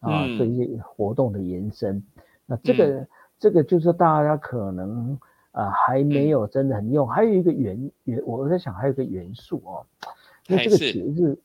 [0.00, 2.02] 啊，这一些活动的延伸，
[2.46, 3.06] 那这个
[3.38, 5.18] 这个就是大家可能
[5.50, 7.06] 啊还没有真的很用。
[7.06, 9.84] 还有一个元元，我在想还有一个元素哦，
[10.46, 11.36] 因为这个节日，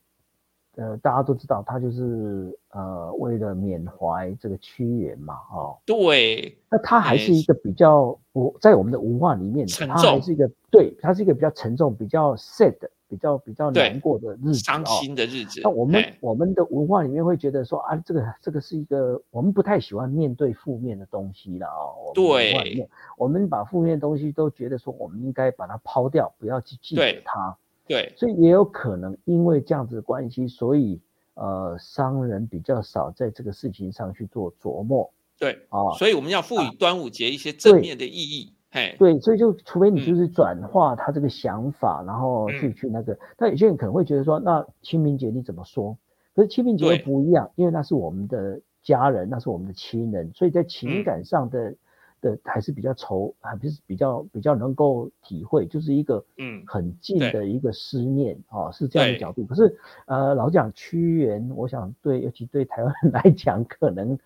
[0.76, 12.76] 呃，大家都知道，它就是呃为了缅怀这个屈原嘛，哦，对，那它还是一个比较我在我们的文化里面，它还是一个对，它是一个比较沉重、比较 sad。
[13.14, 15.60] 比较比较难过的日子，伤心的日子。
[15.62, 22.10] 那我们我们的文化里面会觉得说啊，这个这个是一个我们不太喜欢面对负面的东西了哦。
[22.12, 27.56] 对，我们把负面东西都觉得说，我们应该把它抛掉，不要去记得它。
[27.86, 31.00] 对，所以也有可能因为这样子的关系，所以
[31.34, 35.08] 呃，商人比较少在这个事情上去做琢磨。
[35.38, 38.53] 对啊，所以我们要赋予端午节一些正面的意义。
[38.98, 45.96] 对，所以就除非你就是转化他这个想法，然后去去那个，但有些人可能会觉得说，那清明节你怎么说？
[46.34, 51.74] 可是清明节又不一样，因为那是我们的家人，那是我们的亲人，所以在情感上的
[52.20, 59.44] 的还是比较愁，还不是比较比较能够体会，就是一个嗯很近的一个思念啊，是这样的角度。
[59.44, 64.18] 可是呃，老讲屈原，我想对，尤其对台湾人来讲，可能。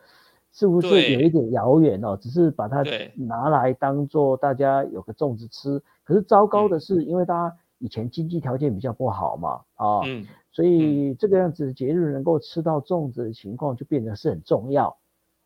[0.53, 2.17] 是不是有一点遥远哦？
[2.21, 2.83] 只是把它
[3.15, 5.81] 拿来当做大家有个粽子吃。
[6.05, 10.01] 可是糟糕的是，因为大家以前经济条件比较不好嘛，啊，
[10.51, 14.97] 所以这个样子节日能够吃到粽子的情况就变得是很重要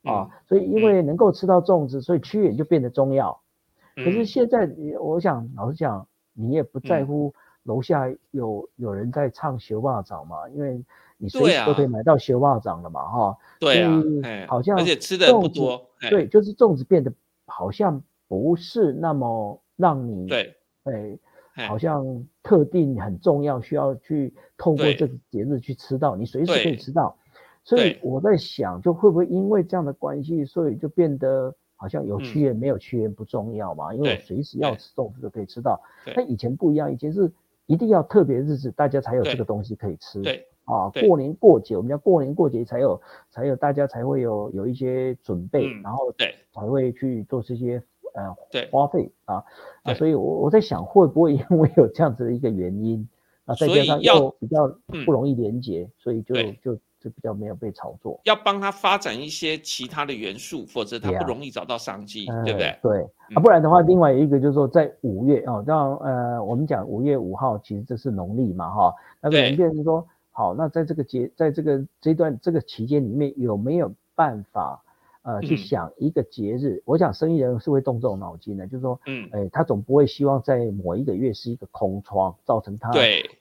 [0.04, 0.30] 啊。
[0.48, 3.40] 所以因为能够吃到粽子，所以屈原就变得重要。
[3.96, 7.34] 可是现在，我想老实讲，你也不在乎
[7.64, 10.82] 楼下有有人在唱《学霸掌》嘛，因为。
[11.22, 14.02] 你随时都可以买到雪袜掌了嘛，哈，对啊，
[14.48, 17.12] 好像而且吃的不多，对，就是粽子变得
[17.46, 21.18] 好像不是那么让你对，哎，
[21.68, 21.78] 好。
[21.78, 25.14] 像特定很重要，需要去透过这个。
[25.30, 27.16] 节日去吃到，你随时可以吃到，
[27.64, 35.80] 所以我在想，就会不会因为这样的关系，所以就变得好像有屈原没有屈原不重要嘛，因为我随时要吃粽子就可以吃到，
[36.16, 37.32] 但以前不一样，以前是
[37.66, 40.46] 一定要特别日子大家才有这个东西可以吃，对。
[40.64, 46.34] 啊，过年过节，我们叫过年过节才有，才有大家才会有有一些准备，然后对。
[46.54, 48.30] 才会去做这些呃
[48.70, 49.42] 花费啊
[49.84, 53.08] 啊，所以我我在想会不会因为有这样子的一个原因
[53.46, 54.68] 啊，再加上又比较
[55.06, 58.20] 不容易连接，所以就就就比较没有被炒作。
[58.24, 62.76] 要帮他发展一些其他的元素，否则他不容易找到商机，对不对？
[62.82, 63.02] 对？
[63.34, 70.06] 啊，不然的话，另外一个就是说在五月啊，让呃我们讲五月五号，其实这是农历嘛哈，那个人变成说。
[70.32, 74.82] 好，那在这个节，在这个这段这个期间里面，有没有办法，
[75.20, 76.82] 呃，去想一个节日？
[76.86, 82.90] 我想生意人是会动这种脑筋的，就是说，嗯，哎，他总不会希望在某一个月是一个空窗，造成他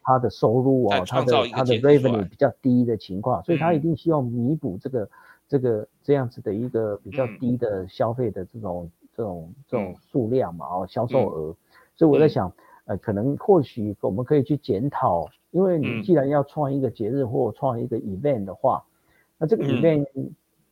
[0.04, 5.10] 他的收入啊，他的他的 revenue 比较低的情况，所以他一定希望弥补这个
[5.48, 11.56] 这个这样子的一个比较低的消费的这种这种这种数量嘛，哦，销售额。
[11.96, 12.52] 所以我在想，
[12.86, 15.30] 呃，可能或许我们可以去检讨。
[15.52, 18.82] 因为你既然要创一个节日或创一个 event 的话，
[19.38, 20.08] 那这个 event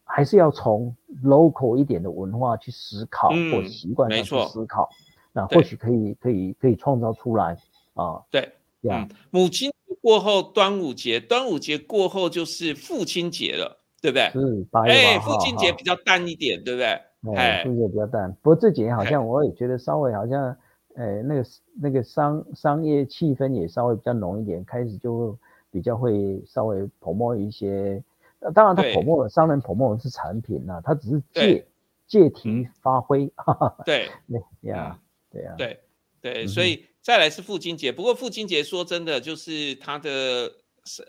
[0.06, 4.88] 还是要从 local 一点的文化去思考或习惯上去思考，
[5.34, 7.58] 那或许可以可以可以创造出来
[7.94, 8.24] 啊。
[8.32, 9.70] 对，嗯，母亲
[10.02, 14.30] 过后，端午节，端午节过后就是父亲节了，对不对？
[14.30, 17.36] 是，哎，父亲节比较淡一点，对不对？
[17.36, 20.56] 哎，父亲节比较淡，不过这几年好像我也觉得稍微好像。
[20.96, 21.46] 哎，那个
[21.82, 25.38] 那个商商业气氛也稍微比较浓一点，开始就
[25.72, 28.04] 比较会稍微 promote 一些，
[28.40, 31.66] 呃，当然他对 promote 商人 promote 是产品呐，他只是借
[32.08, 35.00] 借题发挥， 哈哈，对对呀，
[35.32, 35.80] 对呀，对
[36.22, 37.92] 对，嗯所以再来是父亲节。
[37.92, 40.52] 不过父亲节说真的，就是它的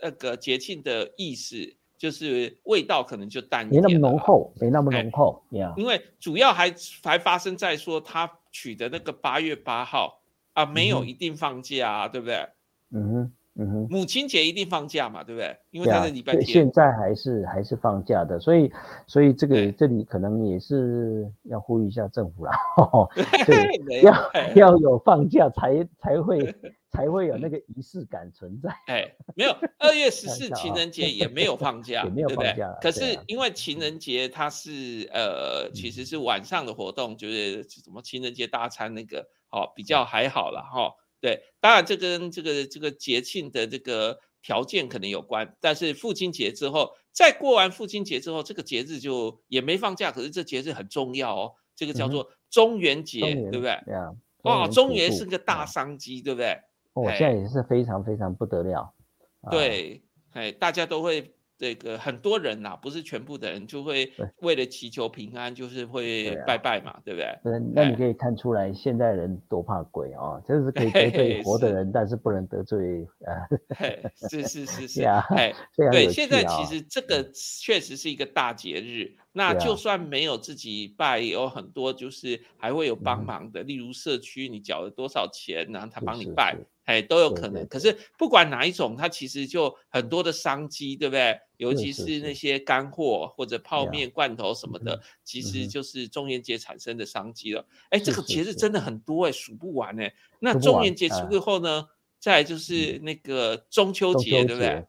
[0.01, 1.55] 那个节庆的意思，
[1.97, 3.97] 就是味道可能就淡一没那么。
[3.99, 6.73] 浓厚，没那么哎浓厚呀，因为主要还
[7.03, 10.21] 还发生在说他取的那个八月八号
[10.53, 12.47] 啊，没有一定放假啊，对不对？
[12.91, 13.87] 嗯哼，嗯哼。
[13.89, 15.57] 母亲节一定放假嘛，对不对？
[15.71, 16.71] 因为对啊它是礼拜对天现。
[16.71, 18.71] 在还是还是放假的，所以
[19.07, 22.51] 所以这个这里可能也是要呼吁一下政府啦，
[23.45, 26.53] 对，对要哎要有放假才才会
[26.91, 28.69] 才会有那个仪式感存在。
[28.87, 40.61] 哎，没有，二月十 四情人节也没有放假，也没有放假可是因为情人节它是呃，其嗯实是晚上的活动，就是什么情人节大餐那个，哦，比较还好了。
[40.61, 53.79] 哈、对，当然这跟这个这个节庆的这个条件可能有关，但是父亲节之后，再过完父亲节之后，这个节日就也没放假，可是这节日很重要哦，这个叫做中元节，对不对？
[53.85, 54.11] 对啊，
[54.43, 56.59] 哇，中元是个大啊商机，对不对？
[56.93, 58.93] 哦，哎现在也是非常非常不得了。
[59.41, 60.01] 啊，对，
[60.33, 67.39] 哎，大家都会这个很多人呐、不是全部的人，就会对为了祈求平安，就是会拜拜嘛，对不对？
[67.43, 75.53] 那那你哎可以看出来，现代人多怕鬼啊，这是可以嘿得罪活的是人，但是不能得罪呃，嘿，是是是是，啊 哎，
[75.91, 87.65] 对，现在其实这个确实是一个大节日，那就算没有自己拜，也有很多就是还会有帮嗯忙的，例如社区你缴了多少钱，然后他帮你拜是，哎，都有可能。
[87.67, 91.39] 可是不管哪一种，它其实就很多的商机，对不对？
[91.57, 97.65] 尤其是那些干货或者泡面、罐头什么的嗯，其实就是中元节产生的商机了。
[97.89, 100.13] 哎，这个节日真的很多哎，数不完哎。
[100.39, 101.87] 那中元节啊之后呢，
[102.19, 104.83] 再就是那个中秋节，对不对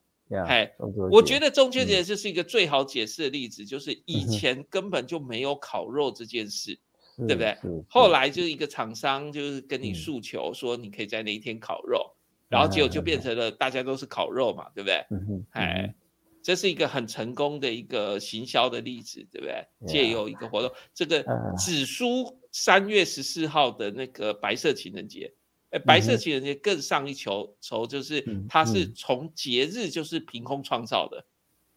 [0.47, 0.75] 哎，
[1.11, 6.79] 我觉得中秋嗯节就是一个最好解释的例子，就是以前根本就没有烤肉这件事，
[7.19, 7.57] 对不对
[7.89, 12.15] 后来就是一个厂商就是跟你嗯诉求说你可以在那一天烤肉，
[12.49, 15.05] 然后结果就变成了大家都是烤肉嘛，对不对？
[15.51, 15.95] 哎嗯，
[16.43, 19.67] 这是一个很成功的一个行销的例子，对不对？
[19.87, 25.33] 借由一个活动，这个呃只输三月十四号的那个白色情人节。
[25.71, 31.25] 哎，白色情人节更上一球筹，就是嗯它是嗯从节日就是凭空创造的。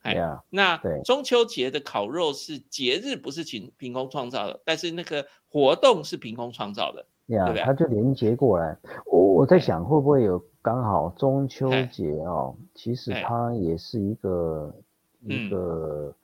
[0.06, 7.06] 哎，呀，那对中秋节的烤肉是节日，不是凭凭空创造的，但是那个活动是凭空创造的。
[7.28, 8.78] 对不，对它就连接过来。
[9.06, 12.56] 我我在哎想，会不会有刚好中秋哎节哦？
[12.76, 14.72] 其实哎它也是一个
[15.22, 16.16] 一嗯个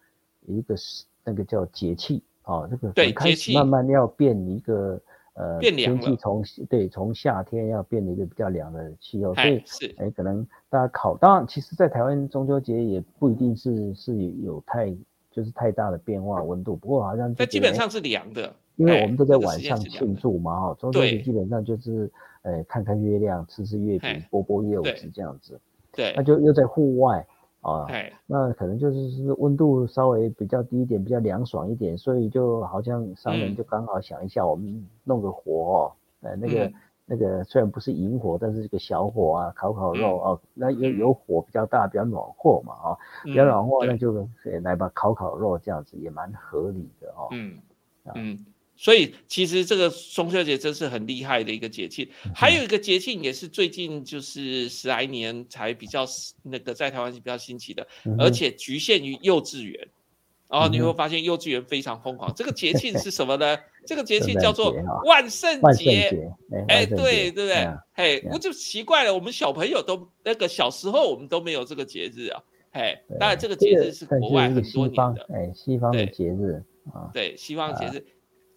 [0.46, 5.02] 一个是那个叫节气哦，这个节气始慢慢要变一个
[5.34, 14.94] 呃变凉天气从对从夏天要变得一个比较凉的气候，所哎以，是，哎，可能大家考，当然，其实，在台湾中秋节也不一定是是有太
[15.32, 18.46] 就是太大的变化温度，不过好像就但觉得哎基本上是凉的。
[18.46, 22.10] 哎因为我们都在晚上庆祝嘛，哈，中秋节基本上就是，
[22.42, 25.60] 呃，看看月亮，吃吃月饼嘿，剥剥柚子这样子，
[25.92, 26.14] 对。
[26.16, 27.24] 那，就又在户外
[27.62, 33.56] 啊，哎，那可能就是是温度稍微比较低一点，比较凉爽一点，所以就好像商人嗯。
[33.56, 36.74] 就刚好想一下，我们弄个火哦，呃，那个、嗯。
[37.06, 40.22] 那个虽然不是引火，但是这个小火啊，烤烤肉嗯。
[40.32, 43.98] 哦，那有嗯有火比较大，比较暖和嘛，啊，比较嗯暖和，那对。
[43.98, 44.14] 就
[44.46, 47.28] 呃来吧，烤烤肉这样子也蛮合理的哦。
[47.32, 47.58] 嗯
[48.06, 48.44] 啊嗯，
[48.82, 52.04] 所以其实这个中秋节真是很厉害的一个节庆。
[52.26, 56.04] 嗯还有一个节庆也是最近就是十来年才比较
[56.42, 57.86] 那个在台湾是比较新奇的，
[58.18, 59.88] 而且局限于幼稚园。
[60.50, 62.34] 然后你会发现幼稚园非常疯狂。
[62.34, 63.56] 这个节庆是什么呢？
[63.86, 64.76] 这个节庆叫做
[65.06, 66.10] 万圣节。
[66.10, 66.32] 节，
[66.68, 67.78] 哎，对对不对哎？
[67.94, 72.42] 嘿，我就奇怪了，我们小朋友都那个小时候我们都没有这个节日啊。
[72.74, 78.04] 嘿，当然这个节日是但国外很多年西方的，，哎，西方的节日啊，对西方节日。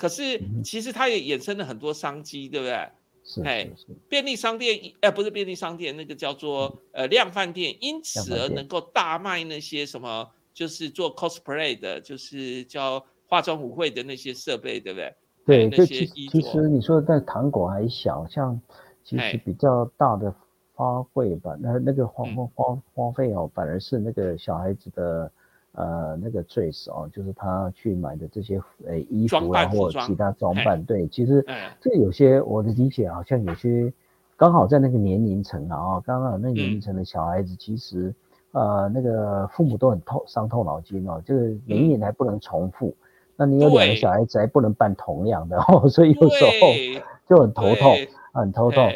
[0.04, 2.76] 可是其实它也衍生了很多商机，对不对？
[3.24, 15.14] 是哎是是，便利商店，呃，不是便利商店，那个叫做呃量贩店，因此而能够大卖那些什么，就是做 cosplay 的，就是叫化妆舞会的那些设备，对不对？
[15.46, 18.60] 对，那就其实些其实你说在糖果还小，像
[19.02, 19.30] 其哎。
[19.30, 20.30] 实比较大的
[20.74, 25.32] 花费吧，那那个花花花费哦，反而是那个小孩子的
[25.74, 31.76] 呃那个 dress 哦，就是他去买的这些呃衣服啊或其他装哎扮，对，其实哎。
[31.80, 33.92] 这有些我的理解好像有些
[34.36, 38.14] 刚好在那个年龄层啊，哦刚好那个年龄嗯层的小孩子其实。
[38.56, 42.94] 呃，那个父母都很透伤透脑筋哦，就是每一年还不能重复，
[43.34, 47.96] 那你有两个小孩子还不能办同样的 哦，所以有时候，就很头痛，
[48.32, 48.88] 很头痛。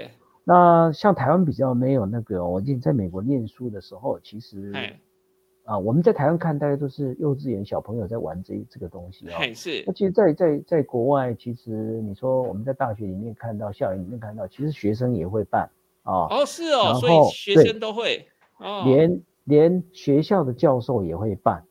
[0.45, 4.73] 那像台湾比较没有那个，我记得在美国念书的时候，其实
[5.69, 9.39] 啊，我们在台湾看，大家都是幼稚园小朋友在玩这这个东西啊。
[9.55, 9.85] 是。
[9.87, 15.69] 那其实，在在在国外，其实你说我们在大学里面看到，校园里面看到，其实学生也会办
[16.05, 16.27] 啊。
[16.31, 18.27] 哦，是哦，所以学生都会。
[18.57, 18.83] 哦。
[18.87, 21.63] 连连学校的教授也会办。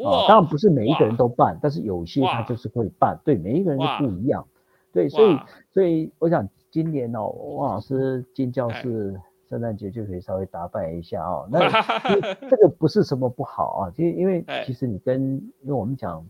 [0.00, 0.26] 哇。
[0.28, 3.18] 当然不是每一个人都办，但是有些他就是会办。
[3.24, 4.46] 对，每一个人都不一样。
[4.92, 5.38] 对，所以
[5.72, 6.46] 所以我想。
[6.68, 11.48] 今年哦，汪老师进教室，圣诞节就可以稍微打扮一下哦。
[11.50, 11.68] 那
[12.48, 15.20] 这个不是什么不好啊，其实因为其实你跟，
[15.62, 16.26] 因为我们讲，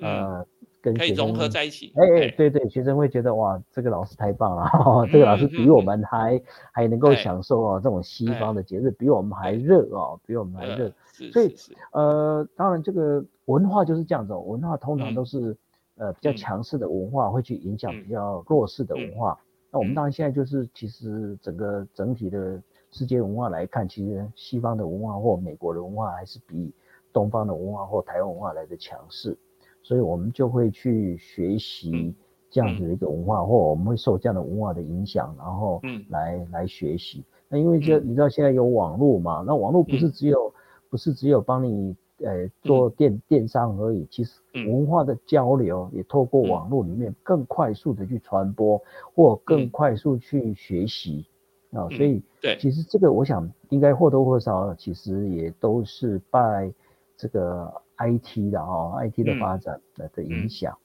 [0.00, 0.46] 呃，
[0.80, 1.92] 跟可以融合在一起。
[1.96, 4.70] 哎哎，对对，学生会觉得哇，这个老师太棒了，
[5.10, 6.40] 这个老师比我们还
[6.72, 10.92] 还能够享受哦这种西方的节日，比我们还热哦，比我们还热。
[11.32, 11.54] 所以
[11.92, 15.56] 呃，当然这个文化就是这样子，文化通常都是
[15.96, 19.38] 呃比较强势的文化会去影响比较弱势的文化。
[19.70, 26.72] 那我们当然现在就是，其实整个整体的世界文化来看，其实西方的文化或美国的文化还是比
[27.12, 29.36] 东方的文化或台湾文化来的强势，
[29.82, 32.14] 所以我们就会去学习
[32.50, 37.24] 这样子的一个文化，或我们会受这样的文化的影响，然后来来学习。
[37.48, 39.44] 那因为这你知道现在有网络嘛？
[39.46, 40.52] 那网络不是只有
[40.88, 41.94] 不是只有帮你。
[42.24, 48.82] 呃，做电电商而已，其实文化的交流也透过网络里面更快速的去传播，
[49.14, 51.24] 或更快速去学习。
[51.70, 56.72] 啊，所以对，其实这个我想应该或多或少，其实也都是拜
[57.16, 60.76] 这个 IT 的哦，IT 的发展的的影响。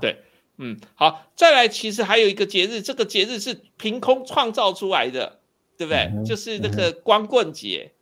[0.00, 0.16] 对，
[0.58, 5.38] 嗯，好，再来，其实还有一个节日，这个节日是凭空创造出来的，
[5.78, 6.24] 对不对？
[6.24, 7.92] 就是那个光棍节，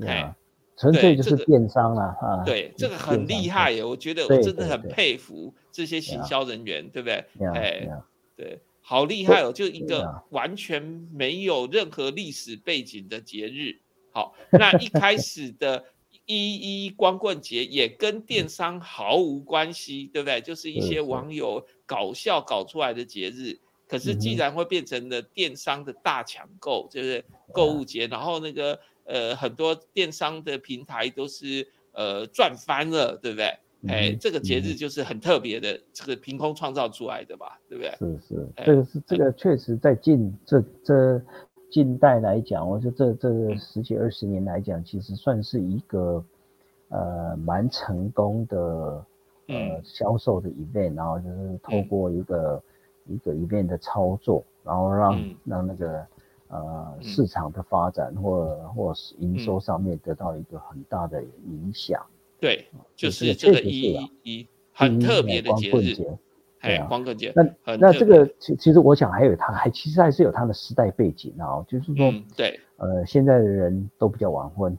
[0.00, 0.34] 哎。
[0.80, 2.42] 纯粹就是电商了啊！
[2.42, 7.22] 对，这个很厉害耶，我觉得我真的很佩服这些行销人员，对不对？
[7.54, 7.86] 哎，
[8.34, 9.52] 对，好厉害哦！
[9.52, 13.76] 就一个完全没有任何历史背景的节日。
[14.10, 15.84] 好，那一开始的
[16.24, 20.40] 一一光棍节也跟电商毫无关系，对不对？
[20.40, 23.58] 就是一些网友搞笑搞出来的节日。
[23.86, 27.22] 可是既然会变成了电商的大抢购，就是
[27.52, 28.80] 购物节，然后那个。
[29.04, 33.58] 呃，很多电商的平台都是呃赚翻了，对不对？
[33.88, 37.90] 哎，这个节日就是很特别的，这个凭空创造出来的吧，对不对？
[37.98, 41.22] 是是，这个是这个确实在近这这
[41.70, 46.22] 近代来讲，我觉得这这十几二十年来讲，其实算是一个
[46.90, 49.04] 呃蛮成功的
[49.46, 52.62] 呃销售的 event，然后就是透过一个
[53.06, 56.06] 一个 event 的操作，然后让让那个。
[56.50, 62.04] 呃，市场的发展或或是营收上面得到一个很大的影响。
[62.40, 66.18] 对，就是这个一一很特别的节日，
[66.58, 67.32] 哎，光棍节。
[67.36, 74.76] 那那这个其其实我想还有它还其实还是有它的时代背景啊，就是说，对，呃，现在的人都比较晚婚，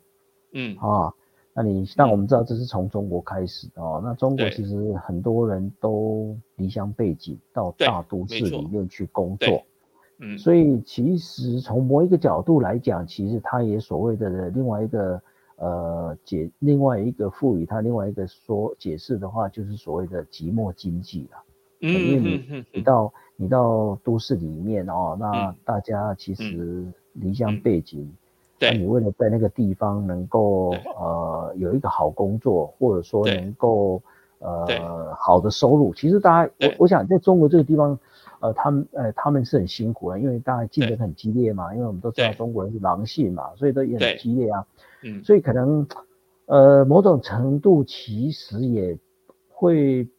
[0.51, 1.13] 嗯啊，
[1.53, 9.63] 那你但我们知道这是从中国开始的哦，那中国其实很多人都离乡背井到大都市里面去工作。
[10.37, 15.21] 所以其实从某一个角度来讲，其实它也所谓的另外一个
[15.55, 21.43] 呃解，另外一个赋予它另外一个说解释的话，就是所谓的寂寞经济了。
[21.81, 28.07] 嗯，因为你你到你到都市里面哦，那大家其实离乡背景，
[28.59, 33.99] 那你为了在那个地方能够呃有一个好工作，或者说能够
[34.41, 37.97] 呃好的收入，其实大家我我想在中国这个地方。
[38.41, 44.65] 呃，他们呃，他们是很辛苦的，因为大家竞争很激烈嘛，因为我们都知道中国人是狼性嘛，所以都也很激烈啊。
[45.03, 45.87] 嗯，所以可能
[46.47, 48.97] 呃，某种程度其实也
[49.47, 50.09] 会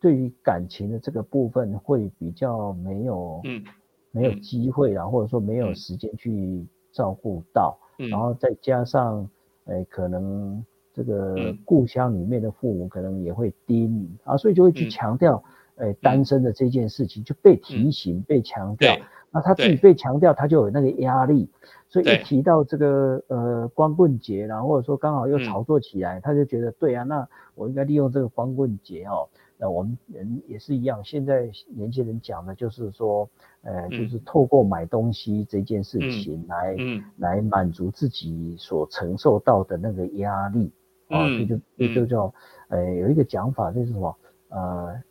[0.00, 3.62] 对于感情的这个部分会比较没有，嗯，
[4.10, 7.78] 没有机会啊，或者说没有时间去照顾到，
[8.10, 9.24] 然后再加上，
[9.66, 10.64] 哎，可能
[10.96, 15.44] 这个故乡里面的父母可能也会盯啊，所以就会去强调。
[15.78, 18.96] 哎，单身的这件事情就被提醒、被强调，
[19.30, 21.50] 那他自己被强调，他就有那个压力，
[21.86, 29.28] 所以一提到这个呃光棍节，然后或者说刚好又炒作起来，他就觉得对啊，那我应该利用这个光棍节哦。
[29.58, 33.28] 那我们人也是一样，现在年轻人讲的就是说，
[33.60, 36.74] 呃，就是透过买东西这件事情来
[37.18, 40.72] 来满足自己所承受到的那个压力
[41.08, 42.34] 啊，所以就这就叫，
[42.68, 44.16] 呃，有一个讲法就是什么，
[44.48, 45.02] 呃。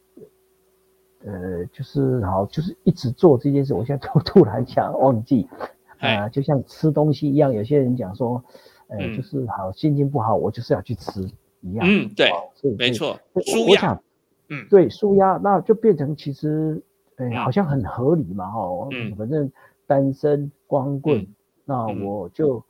[1.28, 3.74] 呃，就是好，就是一直做这件事。
[3.74, 5.50] 我现在突 突然想忘记，
[5.98, 8.43] 啊，就像吃东西一样，有些人讲说，
[8.89, 11.28] 呃，就是好心情不好，我就是要去吃
[11.62, 11.84] 一样。
[11.89, 12.30] 嗯，对，
[12.78, 14.00] 没错，舒压。
[14.50, 16.80] 嗯，对，舒压，那就变成其实，
[17.16, 18.88] 哎，好像很合理嘛，哈。
[18.91, 19.16] 嗯。
[19.16, 19.52] 反正
[19.88, 21.26] 单身光棍，
[21.64, 22.64] 那我就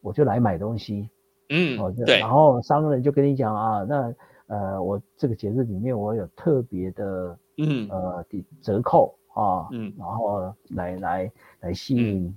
[0.00, 1.10] 我就来买东西，
[1.54, 4.14] 嗯，对，然后商人就跟你讲啊，那
[4.46, 8.24] 呃，我这个节日里面我有特别的，嗯，呃，
[8.62, 12.34] 折扣啊，嗯，然后来来来吸引，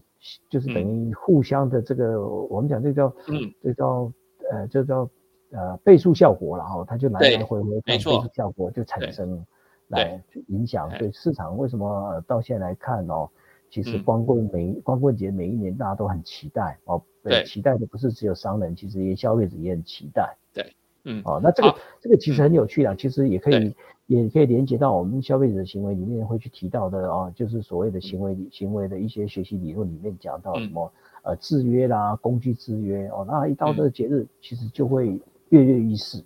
[0.49, 4.11] 就是等于互相的这个，我们讲这叫，嗯，这叫
[4.51, 5.09] 呃，这叫
[5.51, 9.45] 呃倍数效果，然后它就来来回回，倍数效果就产生。
[9.89, 10.19] 来。
[10.47, 13.29] 影响对市场为什么到现在来看哦，
[13.69, 20.37] 其实光棍每光棍节每一年大家都很期待哦，对，期待的不是只有商人，其实也消费者也很期待。
[20.53, 23.75] 对，嗯，哦，那这个这个其实很有趣啊，其实也可以
[24.07, 30.93] 也可以连接到我们消费者行为里面会去提到的哦，就是所谓的行为行为的一些学习理论里面讲到什么
[31.23, 36.23] 呃制约啦，工具制约哦，那一到这个节日其实就会跃跃欲试。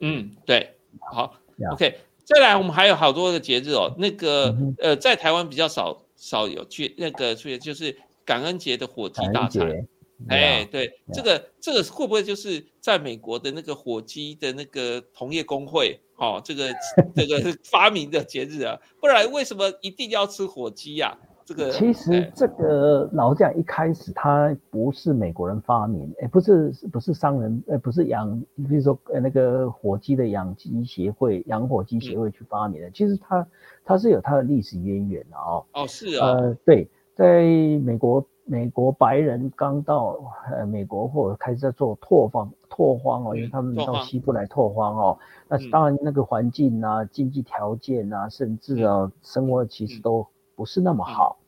[0.00, 0.70] 嗯，对，
[1.00, 1.34] 好
[1.72, 1.96] ，OK。
[2.24, 3.94] 再来，我们还有好多的节日哦。
[3.98, 9.86] 那个呃，在台湾比较少少有去那个出现，就是感恩节的火鸡大餐。
[10.28, 16.72] 哎，对，这个这个会不会就是在美国的那个火鸡的那个同业工会哦，这个
[17.14, 18.80] 这个发明的节日啊？
[18.98, 21.18] 不然为什么一定要吃火鸡呀？
[21.46, 33.46] 这个其实这个老讲一开始它不是美国人发明，哎，不是不是商人，呃，不是养，比如说呃那个火鸡的养鸡协会、养火鸡协会去发明的，其实它
[33.84, 35.64] 它是有它的历史渊源的哦。
[35.72, 36.16] 哦，是。
[36.18, 36.32] 啊。
[36.32, 37.44] 呃，对，在
[37.84, 40.18] 美国，美国白人刚到
[40.50, 50.26] 呃美国或者开始在做拓荒拓荒哦，因为他们到西部来拓荒哦，那当然那个环境啊、经济条件啊，甚至啊生活其实都。
[50.56, 51.38] 不是那么好，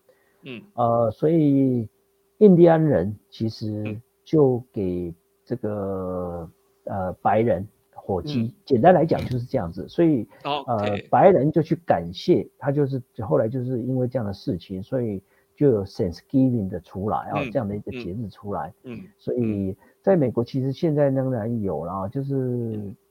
[0.43, 1.89] 嗯，呃，所以
[2.39, 5.13] 印第安人其实就给
[5.45, 6.49] 这个
[6.85, 15.23] 呃白人火鸡，简单来讲就是这样子，所以呃白人就去感谢他，就是后来就是因为这样的事情，所以
[15.57, 22.35] 就有 Thanksgiving 的出来啊，这样的一个节日出来，嗯，所以在美国其实现在仍然有啦，就是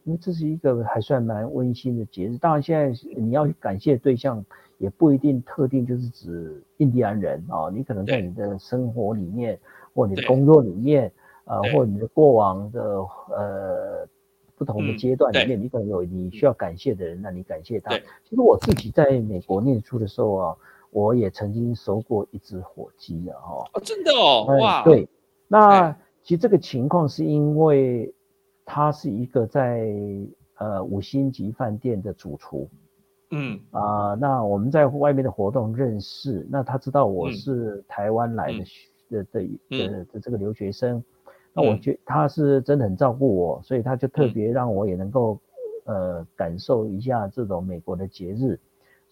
[0.03, 4.45] 因为这是一个还算蛮温馨的节日，当然现在你要感谢对象。
[4.78, 9.59] 也不一定特定就是指印第安人啊，你可能在你的生活里面，
[9.93, 11.11] 或你的工作里面，
[11.45, 12.82] 呃，或你的过往的
[13.30, 14.07] 呃
[14.55, 17.97] 不同的阶段里面，你可能有你需要感谢的人，那你感谢他。
[18.23, 20.55] 其实我自己在美国念书的时候啊，
[20.91, 23.69] 我也曾经收过一只火鸡啊，哈。
[23.73, 24.84] 哦，真的哦，哇。
[24.84, 25.07] 对，
[25.47, 28.13] 那其实这个情况是因为
[28.63, 29.91] 他是一个在
[30.57, 32.69] 呃五星级饭店的主厨。
[33.32, 33.59] 嗯。
[33.71, 38.63] 啊，那我们在外面的活动认识，那他知道我是台湾来的
[39.09, 41.03] 的的的的这个留学生，
[41.53, 45.38] 那我觉他是真的很照顾我，所以他就特别让我也能够
[45.86, 48.57] 呃感受一下这种美国的节日，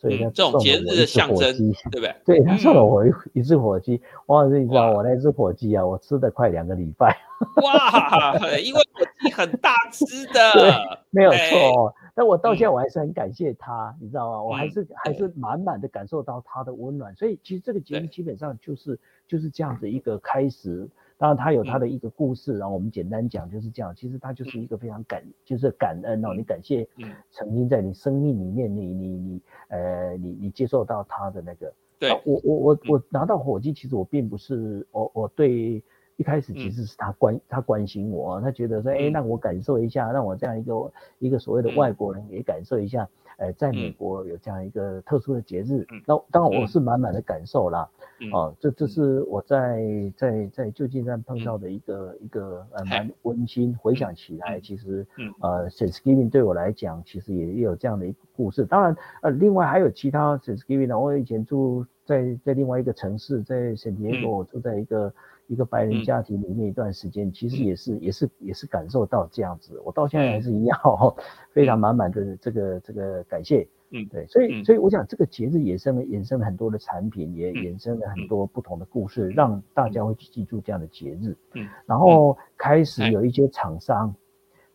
[0.06, 1.52] 所以他这种节日的象征，
[1.92, 2.16] 对不对？
[2.24, 7.18] 对他送了我一一只火鸡，哇，你知道我那只火鸡啊，我吃的快两个礼拜，
[7.64, 10.72] 哇，因为火鸡很大只的，对，
[11.10, 11.94] 没有错。
[12.14, 14.44] 但我到现在我还是很感谢他，你知道吗？
[14.44, 17.14] 我还是还是满满的感受到他的温暖。
[17.16, 20.88] 所以其实这个节目基本上就是就是这样子一个开始。
[21.18, 23.94] 当然他有他的一个故事，然后我们简单讲就是这样。
[23.96, 26.88] 其实他就是一个非常感，就是感恩哦，你感谢
[27.32, 31.74] 曾经在你生命里面，你你你呃你你接受到他的那个。
[31.98, 35.82] 对，我我我我拿到火机，其实我并不是我我对。
[36.18, 43.08] 一开始其实是他关他关心我，他觉得说，哎，让我感受一下，让我这样一个一个所谓的外国人也感受一下，
[43.38, 47.90] 呃，在美国有这样一个特殊的节日，那当然我是满满的感受啦。
[48.32, 49.84] 哦，这这是我在
[50.16, 55.06] 在在旧金山碰到的一个一个呃蛮温馨，回想起来，其实
[55.42, 58.64] 呃，Thanksgiving 对我来讲，其实也也有这样的一个故事。
[58.66, 65.14] 当然，呃，另外还有其他 Thanksgiving 呢，我以前住在在另外一个城市，在圣地亚哥，我住在一个。
[65.48, 70.80] 一个白人家庭里面一段时间，其实也是也是也是感受到这样子，我到现在还是一样，
[71.52, 84.16] 非常满满的这个这个感谢，嗯，对，所以所以我想这个节日衍生了衍生了很多的产品，也衍生了很多不同的故事，让大家会去记住这样的节日，嗯，然后开始有一些厂商，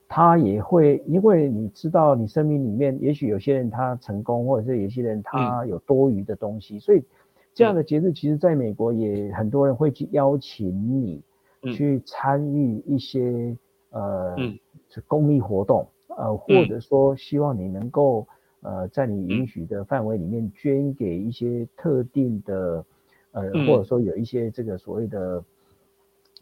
[0.06, 7.02] 他也会因为你知道你生命里面，也许有些人他成功，或者是有些人他有多余的东西，所以。
[7.60, 11.22] 这样的节日，其实在美国也很多人会去邀请你
[11.74, 13.54] 去参与一些
[13.90, 14.34] 呃
[15.06, 18.26] 公益活动，呃，或者说希望你能够
[18.62, 22.82] 呃在你允许的范围里面捐给一些特定的
[23.32, 25.44] 呃，或者说有一些这个所谓的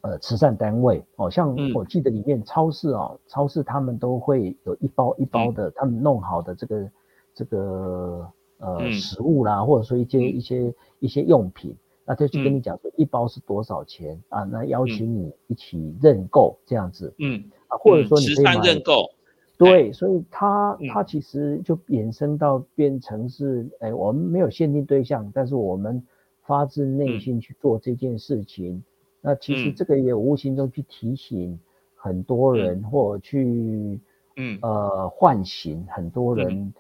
[0.03, 1.03] 呃慈善单位。
[1.17, 6.91] 哦，像我记得里面超市啊，超市他们都会有一包一包的他们弄好的这个
[7.35, 8.33] 这个。
[8.59, 14.45] 呃，食物啦，或者说一些一些一些用品，那他就跟你讲说一包是多少钱啊？
[14.45, 17.45] 那邀请你一起认购这样子，嗯。
[17.69, 19.11] 啊，或者说你可以买认购，
[19.59, 26.03] 对，所以它它其实就衍生到变成是，哎，我们没有限定对象，但是我们
[26.45, 28.83] 发自内心去做这件事情，
[29.21, 31.61] 那其实这个也无形中去提醒
[31.95, 34.01] 很多人，或去，
[34.37, 36.73] 嗯，呃，唤醒很多人，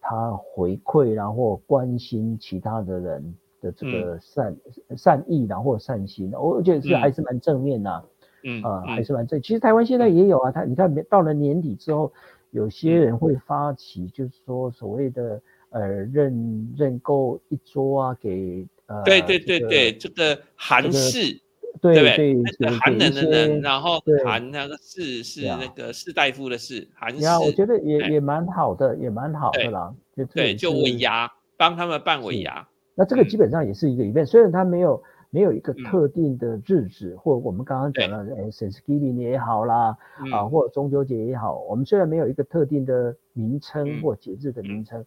[0.00, 3.34] 他回馈然后关心其他的人。
[3.62, 4.56] 的这个善
[4.96, 8.04] 善意，然后善心，我觉得是还是蛮正面的，
[8.42, 9.38] 嗯啊，还是蛮正。
[9.42, 12.10] 其实台湾现在也有啊，他你看到了年底之后，
[12.52, 21.38] 有些人会发起，就是说所谓的呃认认购一桌啊，给呃对对对对，这个韩式，
[21.80, 32.66] 对对那个寒冷的冷，然后寒那个士是那个士大夫的士，寒士，我觉得也也蛮好的，也蛮好的啦，就对就尾牙帮他们办尾牙。
[32.94, 39.96] 那这个基本上也是一个 event，虽然它没有没有一个特定的日子，或我们刚刚讲了，哎，Thanksgiving 也好啦，
[40.32, 45.02] 啊，或者中秋节也好，我们虽然没有一个特定的名称或节日的名称，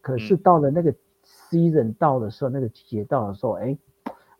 [0.00, 0.94] 可是到了那个
[1.50, 3.76] season 到的时候，那个季节到的时候，哎，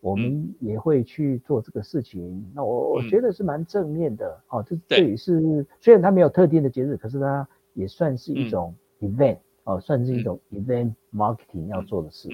[0.03, 2.45] 我们也会去做这个事情。
[2.53, 12.29] 那我我觉得是蛮正面的，哦，这这也是虽然它没有特定的节日，可是它也算是一种 event，哦，算是一种 event marketing 要做的事。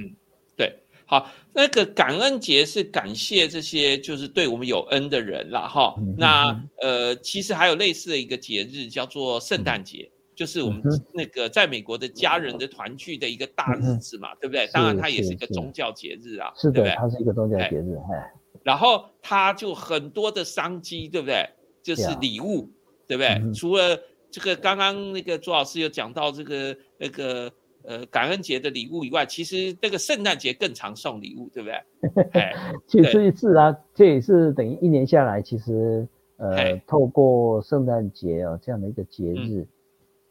[0.57, 5.95] 对，好，那个感恩节是感谢这些就是对我们有恩的人了哈。
[6.17, 10.81] 那呃，其实还有类似的一个节日叫做圣诞节，就是我们
[11.13, 14.69] 那个在美国的家人的团聚的一个大日子嘛，对不对？
[14.73, 18.33] 当然它也是一个宗教节日啊，是的，它是一个宗教节日，哎。
[18.63, 21.45] 然后它就很多的商机，对不对？
[21.83, 22.71] 就是礼物，
[23.09, 23.53] 对不对？
[23.53, 23.99] 除了
[24.31, 27.53] 这个刚刚那个朱老师有讲到这个那个。
[27.85, 32.53] 呃，感恩节的礼物以外，其实这个圣诞节更常送礼物，对不对？
[32.87, 39.67] 其实是啊，这也是等于一年下来，其实呃，透过圣诞节啊这样的一个节日，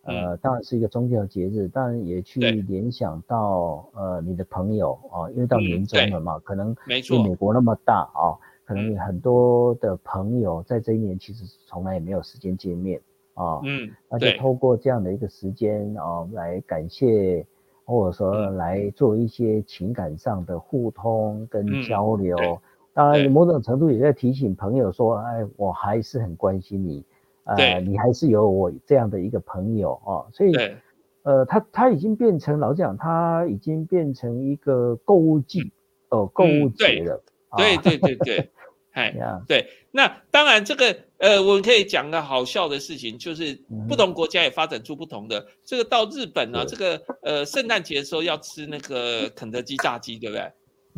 [0.07, 8.33] 呃，当然是一个宗教节日，当然也去联想到呃你的朋友啊，因为到年终了嘛，可能没错，美国那么大啊，
[8.65, 12.99] 可能很多的朋友在这一年其实从来也没有时间见面。
[13.33, 17.45] 啊，嗯，那就透过这样的一个时间啊，来感谢，
[17.85, 22.35] 或者说来做一些情感上的互通跟交流。
[22.95, 27.05] 当然，某种程度也在提醒朋友说，哎，我还是很关心你，
[27.55, 30.27] 呃，你还是有我这样的一个朋友哦。
[30.33, 30.53] 所以，
[31.23, 35.71] 呃，他他已经变成老讲，他已经变成一个购物季，
[36.09, 37.23] 哦，购物节了。
[37.55, 38.49] 对对对对。
[38.91, 39.13] 哎，
[39.47, 43.55] 对，那当然，这个呃，我们可以讲个好笑的事情，就是
[43.87, 45.45] 不同国家也发展出不同的。
[45.63, 50.51] 这个到日本呢，这个呃，圣诞节的时候要吃那个肯德基炸鸡，对不对？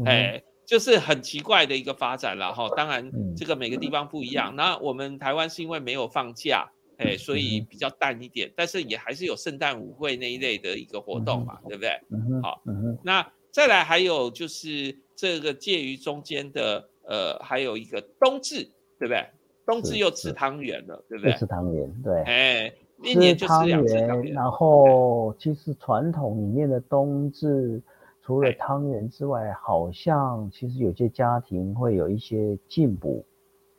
[0.06, 2.70] 哎，就是很奇怪的一个发展了哈。
[2.78, 4.56] 当然，这个每个地方不一样。
[4.56, 12.00] 那我们台湾是因为没有放假，哎，所以比较淡一点，但是也还是有圣诞舞会那一类的一个活动嘛，对不对？
[12.44, 12.62] 好，
[13.04, 16.88] 那再来还有就是这个介于中间的。
[17.10, 18.58] 呃，还有一个冬至，
[19.00, 19.26] 对不对？
[19.66, 21.34] 冬至又吃汤圆了，对不对？
[21.34, 22.22] 吃汤圆，对。
[22.22, 24.32] 哎，一年就吃两次汤圆。
[24.32, 27.82] 然后，其实传统里面的冬至，
[28.30, 33.26] 除了汤圆之外，好像其实有些家庭会有一些进补。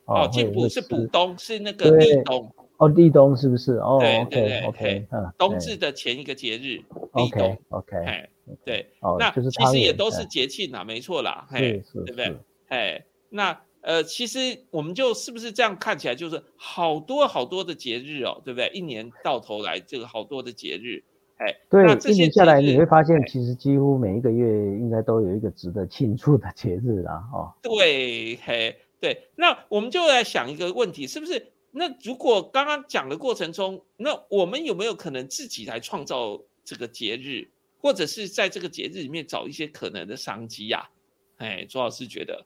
[0.03, 2.53] 哦，进补是补冬，是那个立冬。
[2.75, 3.75] 哦，立冬是不是？
[3.75, 6.83] 哦，OK，OK，嗯，冬至的前一个节日，
[7.13, 7.57] 立冬。
[7.69, 8.29] OK，哎，
[8.65, 8.85] 对。
[8.99, 12.35] 哦，那其实也都是节庆啊，没错啦，嘿，对不对？
[12.67, 13.05] 哎。
[13.29, 18.69] 那呃，其实我们就是不是这样看起来，就是好多好多的节日哦，对不对？
[18.73, 21.01] 一年到头来，这个好多的节日，
[21.41, 31.47] 哎，对，一年下来你会发现，其实几乎每一个月应该都有一个值得庆祝的节日啊，哦，对，嘿，对，那我们就来想一个问题，是不是？
[31.71, 37.47] 那如果刚刚讲的过程中，那我们有没有可能自己来创造这个节日，
[37.81, 40.89] 或者是在这个节日里面找一些可能的商机呀？
[41.37, 42.45] 哎，朱老师觉得。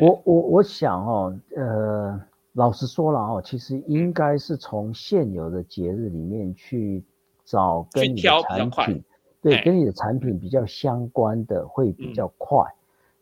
[0.00, 2.20] 我我我想哦，呃，
[2.52, 7.02] 老实说了哦，其实应该是从现有的节日里面去
[7.46, 9.02] 找跟你的产品，
[9.40, 12.62] 对，跟你的产品比较相关的会比较快。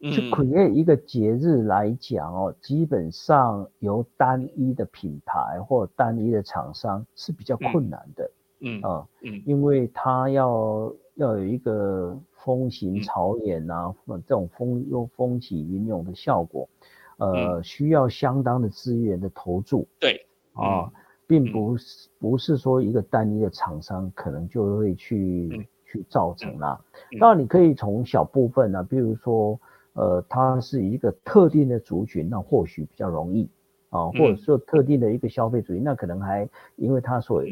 [0.01, 8.31] 去 create 一个节日来讲哦，基本上由单一的品牌或单一的厂商是比较困难的。
[8.59, 12.19] 嗯啊，嗯，因为它要要有一个。
[12.45, 16.69] 风行草偃呐，这种风又风起云涌的效果，
[17.17, 19.89] 呃，需要相当的资源的投注。
[19.99, 20.93] 对啊，
[21.27, 26.81] 并不是不是说一个单一的厂商可能就会去去造成啦。
[27.21, 29.59] 当然，你可以从小部分呢，比如说
[29.95, 33.49] 呃，它是一个特定的族群，那或许比较容易
[33.91, 37.43] 啊，或者说特定的一个消费主义，那可能还因为它所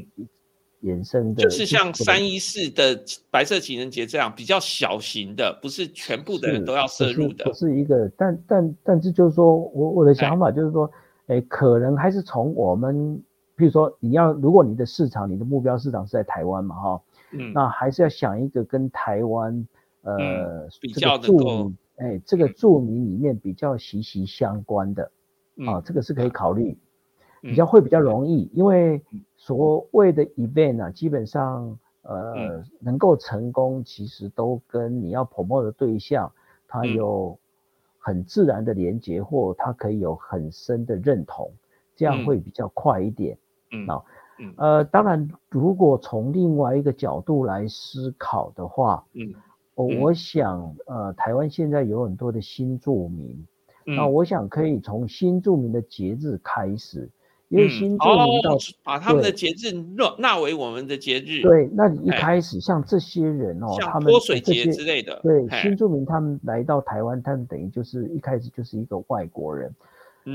[0.83, 3.01] 衍生的，就是像三一四的
[3.31, 10.91] 白色情人节这样比较小型的，不是全部的人都要摄入的，不是一个，但但但是就是说我我的想法就是说，
[11.29, 13.23] 哎，可能还是从我们，
[13.63, 19.69] 比如说你要，如果你的市场，你的目标市场是在台湾嘛，哈，嗯，那还是要想一个跟台湾，
[20.03, 21.79] 呃，比较著名。
[21.95, 25.13] 哎，这个著名里面比较息息相关的，
[25.65, 26.77] 啊，这个是可以考虑，
[27.41, 29.01] 比较会比较容易，因为
[29.37, 36.33] 所谓的 event 啊，基本上呃能够成功，其实都跟你要 promote 的对象，
[36.67, 37.39] 他有
[38.01, 41.53] 很自然的连接，或他可以有很深的认同，
[41.95, 43.37] 这样会比较快一点。
[43.37, 43.39] 嗯，
[43.89, 44.03] 啊，
[44.57, 49.35] 呃，当然，如果从另外一个角度来思考的话，嗯。
[49.75, 53.47] 我我想，呃，台湾现在有很多的新住民，
[53.87, 57.09] 那我想可以从新住民的节日开始，
[57.49, 58.55] 因为新住民到
[58.85, 61.41] 把他们的节日纳纳为我们的节日。
[61.41, 69.75] 对，那你一开始像这些人哦，他们泼水节之类的，对，新住民他们来到台湾，他们等于就是一开始就是一个外国人，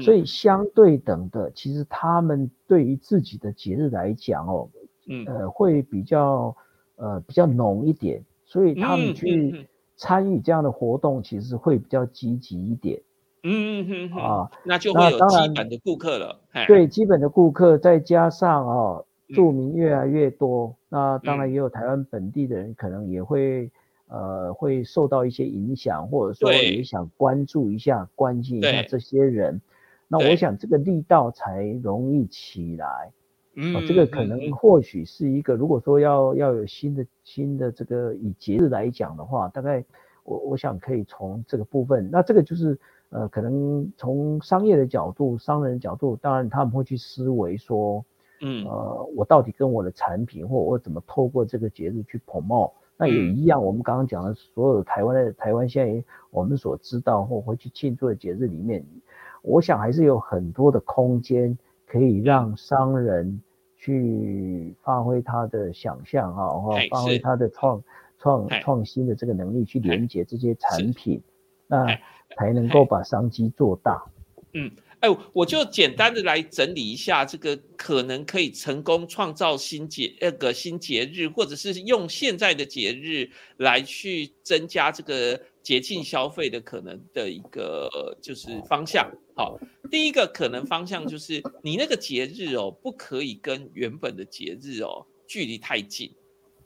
[0.02, 4.70] 所以相对等的，其实他们对于自己的节日来讲哦，
[5.08, 6.56] 嗯，呃，会比较
[6.98, 8.24] 呃比较浓一点。
[8.50, 9.68] 所以他们去
[9.98, 13.02] 参与这样的活动，其实会比较积极一点。
[13.44, 16.40] 嗯嗯嗯啊，那就会有基本的顾客了。
[16.66, 23.70] 对，基本的顾客，再加上哦，住民越来越多，那当然也有台湾本地的人，可能也会
[24.08, 29.62] 呃会受到一些影响，或者说也想关注一下、关心一下这些人。
[30.08, 33.12] 那我想这个力道才容易起来。
[33.60, 39.84] 嗯，这个可能或许是一个，如果说要要有新的新的这个以节日来讲的话，大概
[40.24, 42.78] 我我想可以从这个部分，那这个就是
[43.10, 48.06] 呃，可能从商业的角度、商人的角度，当然他们会去思维说，
[48.42, 58.86] 嗯，呃，我到底跟我的产品或我怎么透过这个节日去 promote，那也一样，我们刚刚讲的所有台湾的台湾现在我们所知道或会去庆祝的节日里面，
[59.48, 63.42] 我想还是有很多的空间可以让商人。
[63.80, 67.82] 去发挥他的想象啊，然后发挥他的创
[68.20, 71.22] 创创新的这个能力，去连接这些产品，
[71.68, 71.86] 那
[72.36, 74.04] 才能够把商机做大。
[74.54, 74.70] 嗯，
[75.00, 85.40] 哎，我就简单的来整理一下这个可能可以成功创造新节那个新节日，或者是用现在的节日来去增加这个。
[85.68, 89.60] 节庆消费的可能的一个就是方向，好，
[89.92, 96.10] 第一个可能方向就是你那个节日哦，不可以跟原本的节日哦距离太近，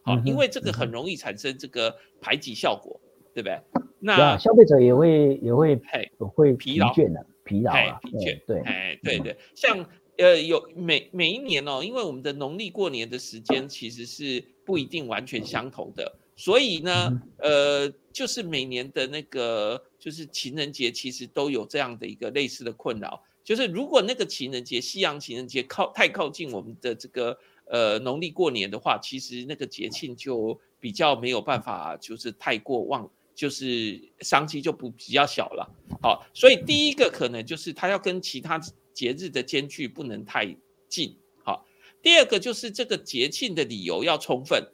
[0.03, 3.01] 好，因为这个很容易产生这个排挤效果，
[3.33, 3.59] 对不对？
[3.99, 5.75] 那消费者也会也会
[6.19, 9.83] 会疲劳的疲劳啊，疲倦，对，哎，对对，像
[10.19, 16.19] 呃有每每一年哦，因为我们的农历过年的时间其实是不一定完全相同的。
[16.41, 23.23] 所以呢，呃，就是每年的那个就是情人节，其实都有这样的一个类似的困扰。
[23.43, 35.69] 就是如果那个情人节，西洋情人节靠太靠近我们的这个呃农历过年的话，其实那个节庆就比较没有办法，就是太过旺，就是商机就不比较小了。
[36.01, 38.59] 好，所以第一个可能就是它要跟其他
[38.95, 40.57] 节日的间距不能太
[40.89, 41.15] 近。
[41.43, 41.63] 好，
[42.01, 44.67] 第二个就是这个节庆的理由要充分。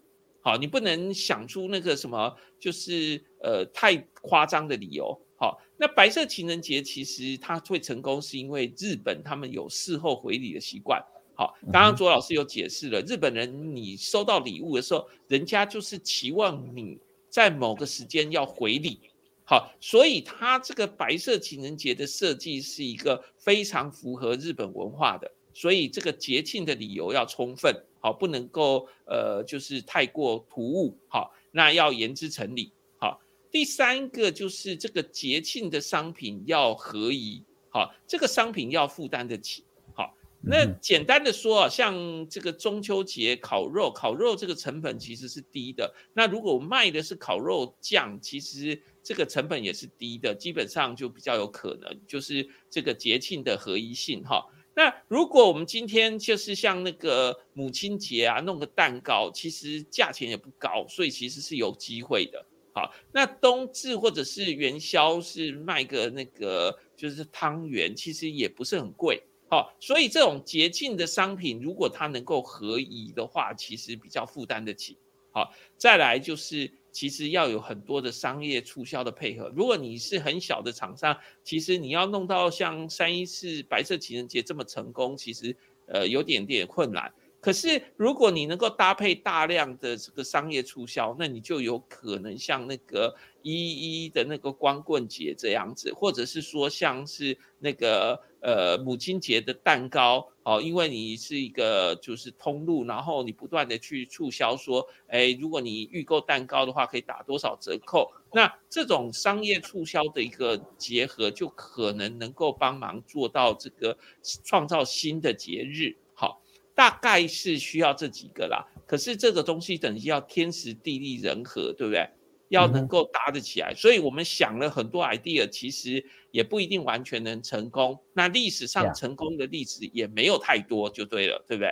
[0.47, 5.13] 好，你不能想出那个什么，就是呃太夸张的理由。
[5.35, 11.03] 好，那白色情人节其实它会成功，是因为日本他们有事后回礼的习惯。
[11.35, 16.97] 好，刚刚卓老师有解释了，日本人你收到礼物的时候，人家就是期望你
[17.29, 19.01] 在某个时间要回礼。
[19.43, 25.29] 好，所以它这个白色情人节的设计是一个非常符合日本文化的。
[25.57, 33.19] 所以这个节庆的理由要充分，好，不能够呃，就是太过突兀，好，那要言之成理，好。
[33.49, 39.63] 第三个就是这个节庆的商品要合宜，好，这个商品要负担得起，
[39.95, 40.15] 好。
[40.43, 54.45] 那简单的说啊，像这个中秋节烤肉，烤肉这个成本其实是低的，那如果卖的是烤肉酱，其实这个成本也是低的，基本上就比较有可能就是这个节庆的合一性，哈。
[54.78, 62.45] 那如果我们今天就是像那个母亲节啊，弄个蛋糕，其实价钱也不高，所以其实是有机会的。
[62.73, 69.23] 好，那冬至或者是元宵是卖个那个就是汤圆，其实也不是很贵。
[69.49, 74.95] 好，所以这种节庆的商品，如果它能够合宜的话，其实比较负担得起。
[75.32, 76.71] 好，再来就是。
[76.97, 79.53] 其实要有很多的商业促销的配合。
[79.55, 87.13] 如果你是很小的厂商，其实你要弄到像三一四白色情人节这么成功，其实呃有点点困难。
[87.39, 108.11] 可是，如果你能够搭配大量的这个商业促销，那你就有可能像那个一一的那个光棍节这样子，或者是说像是那个呃母亲节的蛋糕哦，因为你是一个就是通路，然后你不断的去促销说，哎，如果你预购蛋糕的话，可以打多少折扣？
[108.33, 113.97] 那这种商业促销的一个结合，就可能能够帮忙做到这个
[114.43, 115.95] 创造新的节日。
[116.13, 116.41] 好
[116.75, 122.07] 大概是需要这几个啦，可是这个东西等于要天时地利人和，对不对？
[122.49, 127.99] 要能够搭得起来，所以我们想了很多 idea，其实也不一定完全能成功。
[128.13, 131.69] 那历史上成功的例子也没有太多，就对了，对不对？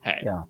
[0.00, 0.46] 哎，呀，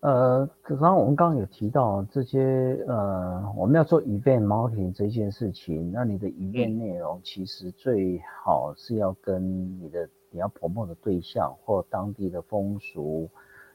[0.00, 2.40] 呃，刚刚我们刚刚有提到这些，
[2.86, 13.30] 呃，我们要做 event marketing 这件事情，那你的 event 内容其实最好是要跟你的你要 promote 的对象或当地的风俗。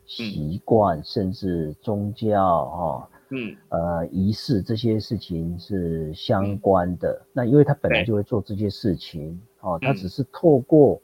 [0.06, 3.56] 习惯甚至宗教哈，嗯。
[3.70, 7.22] 呃仪式这些事情是相关的。
[7.34, 11.02] 那因为他本来就会做这些事情，哦，他只是透过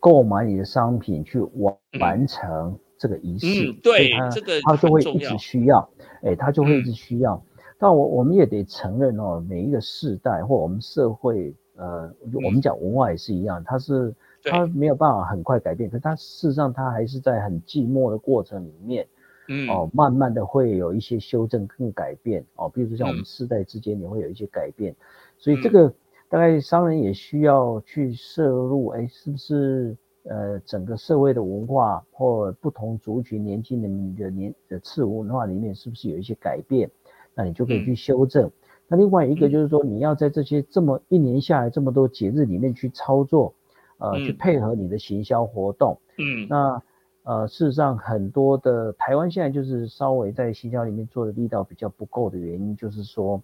[0.00, 5.88] 购买你的商品去完完成这个仪式，对这个他就会一直需要，
[6.22, 7.42] 哎，他就会一直需要。
[7.78, 12.10] 但我我们也得承认哦，每一个世代或我们社会，呃，
[12.44, 14.14] 我们讲文化也是一样，它是。
[14.48, 19.04] 他没有办法很快改变，可他事实上他还是在很寂寞的过程里面，
[19.48, 19.68] 嗯。
[19.68, 24.94] 哦，慢慢的会有一些修正跟改变哦，比如说像我们世代之间也会有一些改变，
[25.38, 25.92] 所以这个
[26.28, 36.90] 大概商人也需要去摄入，哎，是不是呃整个社会的文化或不同族群年轻人的年的次文化里面是不是有一些改变？
[37.34, 38.50] 那你就可以去修正。
[38.88, 43.54] 那另外一个就是说，你要在这些这么一年下来这么多节日里面去操作。
[43.98, 46.82] 呃，去配合你的行销活动，嗯，那
[47.26, 53.42] 呃，事实上很多的台湾现在就是稍微在行销里面做的力道比较不够的原因，就是说，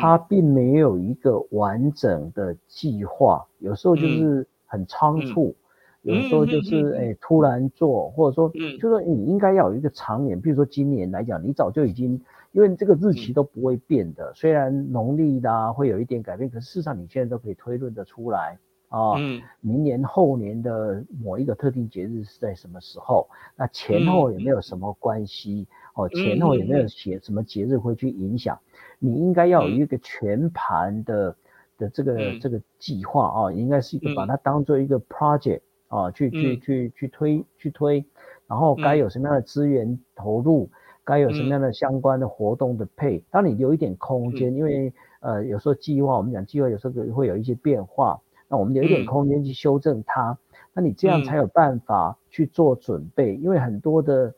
[0.00, 5.54] 它并没有一个完整的计划，有时候就是很仓促，
[6.00, 8.48] 有时候就是哎突然做，或者说，
[8.78, 12.18] 就说你应该要有一个长远，比如说今年来讲，你早就已经，
[12.52, 18.58] 因为这个日期都不会变的，虽然农历的会有一点改变，可是事实上你现在都可以推论的出来。
[18.92, 19.16] 啊，
[19.62, 23.26] 明年后年的某一个特定节日是在什么时候？
[23.56, 25.66] 那前后有没有什么关系？
[25.94, 28.58] 哦，前后有没有写什么节日会去影响？
[28.98, 31.34] 你应该要有一个全盘的
[31.78, 38.04] 的这个这个计划啊，应该是一个把它当做一个 project 啊，去去去去推去推，
[38.46, 40.68] 然后该有什么样的资源投入，
[41.02, 48.20] 该有什么样的相关的活动的配，当你留一点空间，因为呃有时候计划我们讲计划有时候会有一些变化。
[48.52, 50.36] 那我们留一点空间去修正它，
[50.74, 54.34] 那你这样才有办法去做准备，因为很多的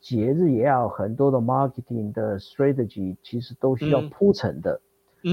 [0.00, 4.80] 节日也要很多的 marketing 的 strategy，其实都需要铺陈的。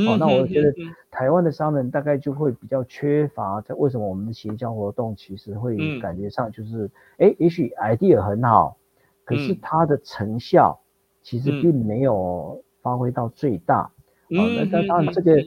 [0.08, 0.74] 哦，那我觉得
[1.12, 8.76] 台湾的商人大概就会比较缺乏，在为什么我们的协销活动其实会感觉上就是，哎，也许 idea 很好，
[9.24, 10.80] 可是它的成效
[11.22, 13.84] 其实并没有发挥到最大。
[14.30, 15.38] 哦，那那当然这个。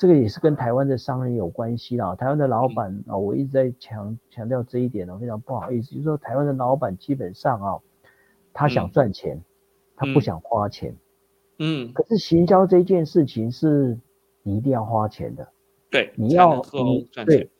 [0.00, 2.14] 这个也是跟台湾的商人有关系啦。
[2.14, 7.78] 台湾的老板啊，我一直在强强调这一点呢，非常不好意思，就是说台湾的老板基本上啊，
[8.54, 9.38] 他想赚钱，
[9.94, 10.96] 他不想花钱。
[11.58, 11.92] 嗯。
[11.92, 13.98] 可是行销这件事情是
[14.42, 15.46] 你一定要花钱的。
[15.90, 16.10] 对。
[16.16, 17.50] 你要你对，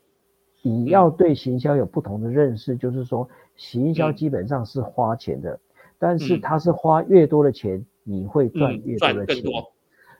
[0.62, 5.61] 你要对行销有不同的认识，就是说行销基本上是花钱的，
[5.99, 9.45] 但是他是花越多的钱，你会赚越多的钱。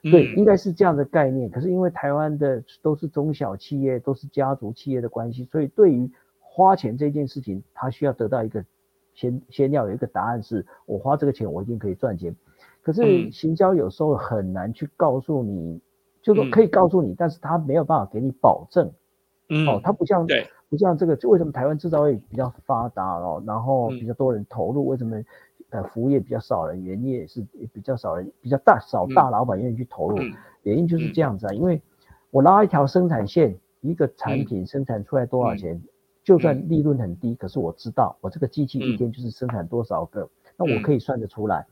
[0.03, 1.49] 对，应该是这样的概念。
[1.49, 8.65] 可是因为台湾的都是中小企业，都是家族企业的关系，所以对于花钱这件事情，他需要得到一个
[9.13, 12.35] 先先要有一个答案，是我花这个钱，我一定可以赚钱。
[12.81, 15.79] 可是行销有时候很难去告诉你，
[16.23, 18.91] 就说可以告诉你，但是他没有办法给你保证。
[19.49, 20.25] 嗯，哦，他不像
[20.67, 25.21] 不像这个，就为什么台湾制造业比较发达哦，然后比较多人投入，为什么？
[25.71, 27.41] 呃，服务业比较少人，原因也是
[27.73, 30.17] 比较少人，比较大少大老板愿意去投入，
[30.63, 31.53] 原因就是这样子啊。
[31.53, 31.81] 因为
[32.29, 35.81] 我拉一条生产线，一个产品生产出来多少钱，
[36.23, 41.65] 就算利润很低，可是我知道我这个机器一天就是生产多少个，那我可以算得出来。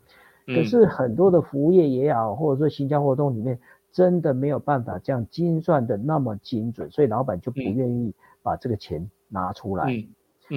[0.45, 3.59] 可是很多的服务业也好，或者说行销活动里面，
[3.91, 9.85] 真的没有办法这样精算的那么精准，所以老板就不愿意把这个钱拿出来。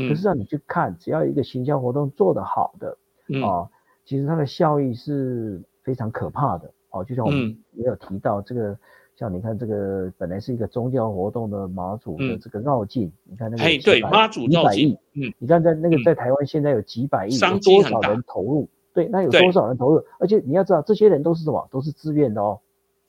[0.09, 2.97] 可是让你去看，只要一个行销活动做得好的。
[3.41, 3.69] 啊，
[4.05, 8.77] 其实它的效益是非常可怕的哦，就像我们也有提到这个，
[9.17, 18.69] 像你看这个本来是一个宗教活动的妈祖的这个绕境，你看那个对妈祖绕境，嗯，你看在那个在台湾现在有几百亿，有多少人投入？
[18.95, 20.05] 对，那有多少人投入？
[20.19, 21.67] 而且你要知道，这些人都是什么？
[21.71, 22.61] 都是自愿的哦。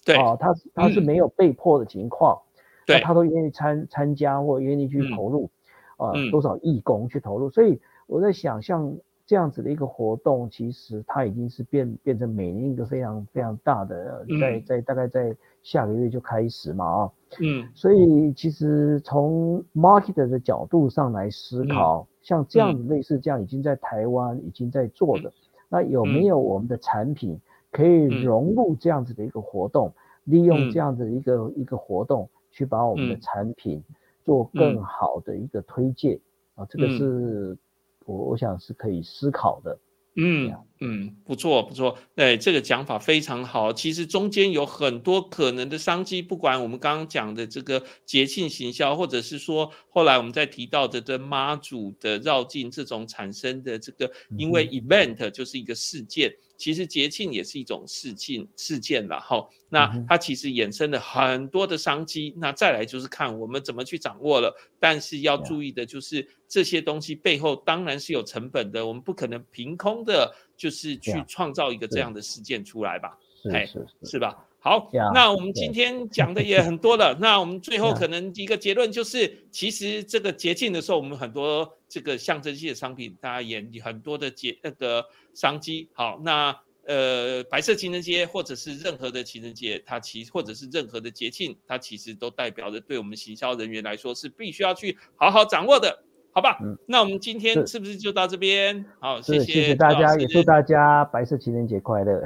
[0.06, 2.38] 对啊，他他是没有被迫的情况，
[2.86, 5.50] 对，他都愿意参参加或愿意去投入，
[5.98, 7.50] 啊，多少义工去投入。
[7.50, 8.96] 所以我在想，像
[9.34, 17.12] 这样子的一个活动，其实它已经是变变成每年一个非常非常大的，在在大概在下个月就开始嘛啊，
[17.42, 25.34] 嗯，所以其实从 market 的角度上来思考，像这样子类似这样已经在台湾已经在做的。
[25.68, 27.36] 那有没有我们的产品
[27.72, 29.92] 可以融入这样子的一个活动，
[30.26, 33.84] 利用这样子的一个一个活动去把我们的产品
[34.24, 36.20] 做更好的一个推荐
[36.54, 36.68] 啊？
[36.70, 37.58] 这个是
[38.06, 39.80] 我我想是可以思考的。
[40.16, 43.74] 嗯嗯，不错不错，对这个讲法非常好。
[43.74, 56.32] 其实中间有很多可能的商机，不管我们刚刚讲的这个节庆行销，或者是说后来我们在提到的这妈祖的绕境这种产生的这个，因为 event 就是一个事件。
[56.64, 62.34] 其实节庆也是一种事件事件了哈，那它其实衍生了很多的商机。
[62.38, 73.18] 那再来就是看我们怎么去掌握了，但是要注意的就是这些东西背后当然是有成本的，我们不可能凭空的，就是去创造一个这样的事件出来吧？
[73.42, 74.48] 是是是吧？
[74.64, 77.14] 好，那我们今天讲的也很多了。
[77.20, 85.90] 那我们最后可能一个结论就是，其实这个节庆的时候，我们很多这个象征性的商品，大家也很多的节那个商机。
[85.92, 96.06] 好，那呃，白色情人节或者是任何的情人节，它其或者是任何的节庆，它其实都代表着对我们行销人员来说是必须要去好好掌握的。
[96.34, 96.58] 好吧，
[96.88, 98.84] 那我们今天是不是就到这边？
[99.00, 102.22] 好，谢谢谢谢大家，也祝大家白色情人节快乐。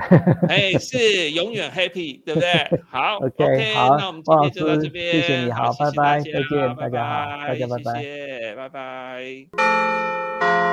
[0.47, 2.49] 哎，是永远 happy，对不对？
[2.89, 10.66] 好，OK，好，那我们今天就到这边，谢谢你好，拜拜，再见，大家好，大家拜拜，谢谢，拜拜。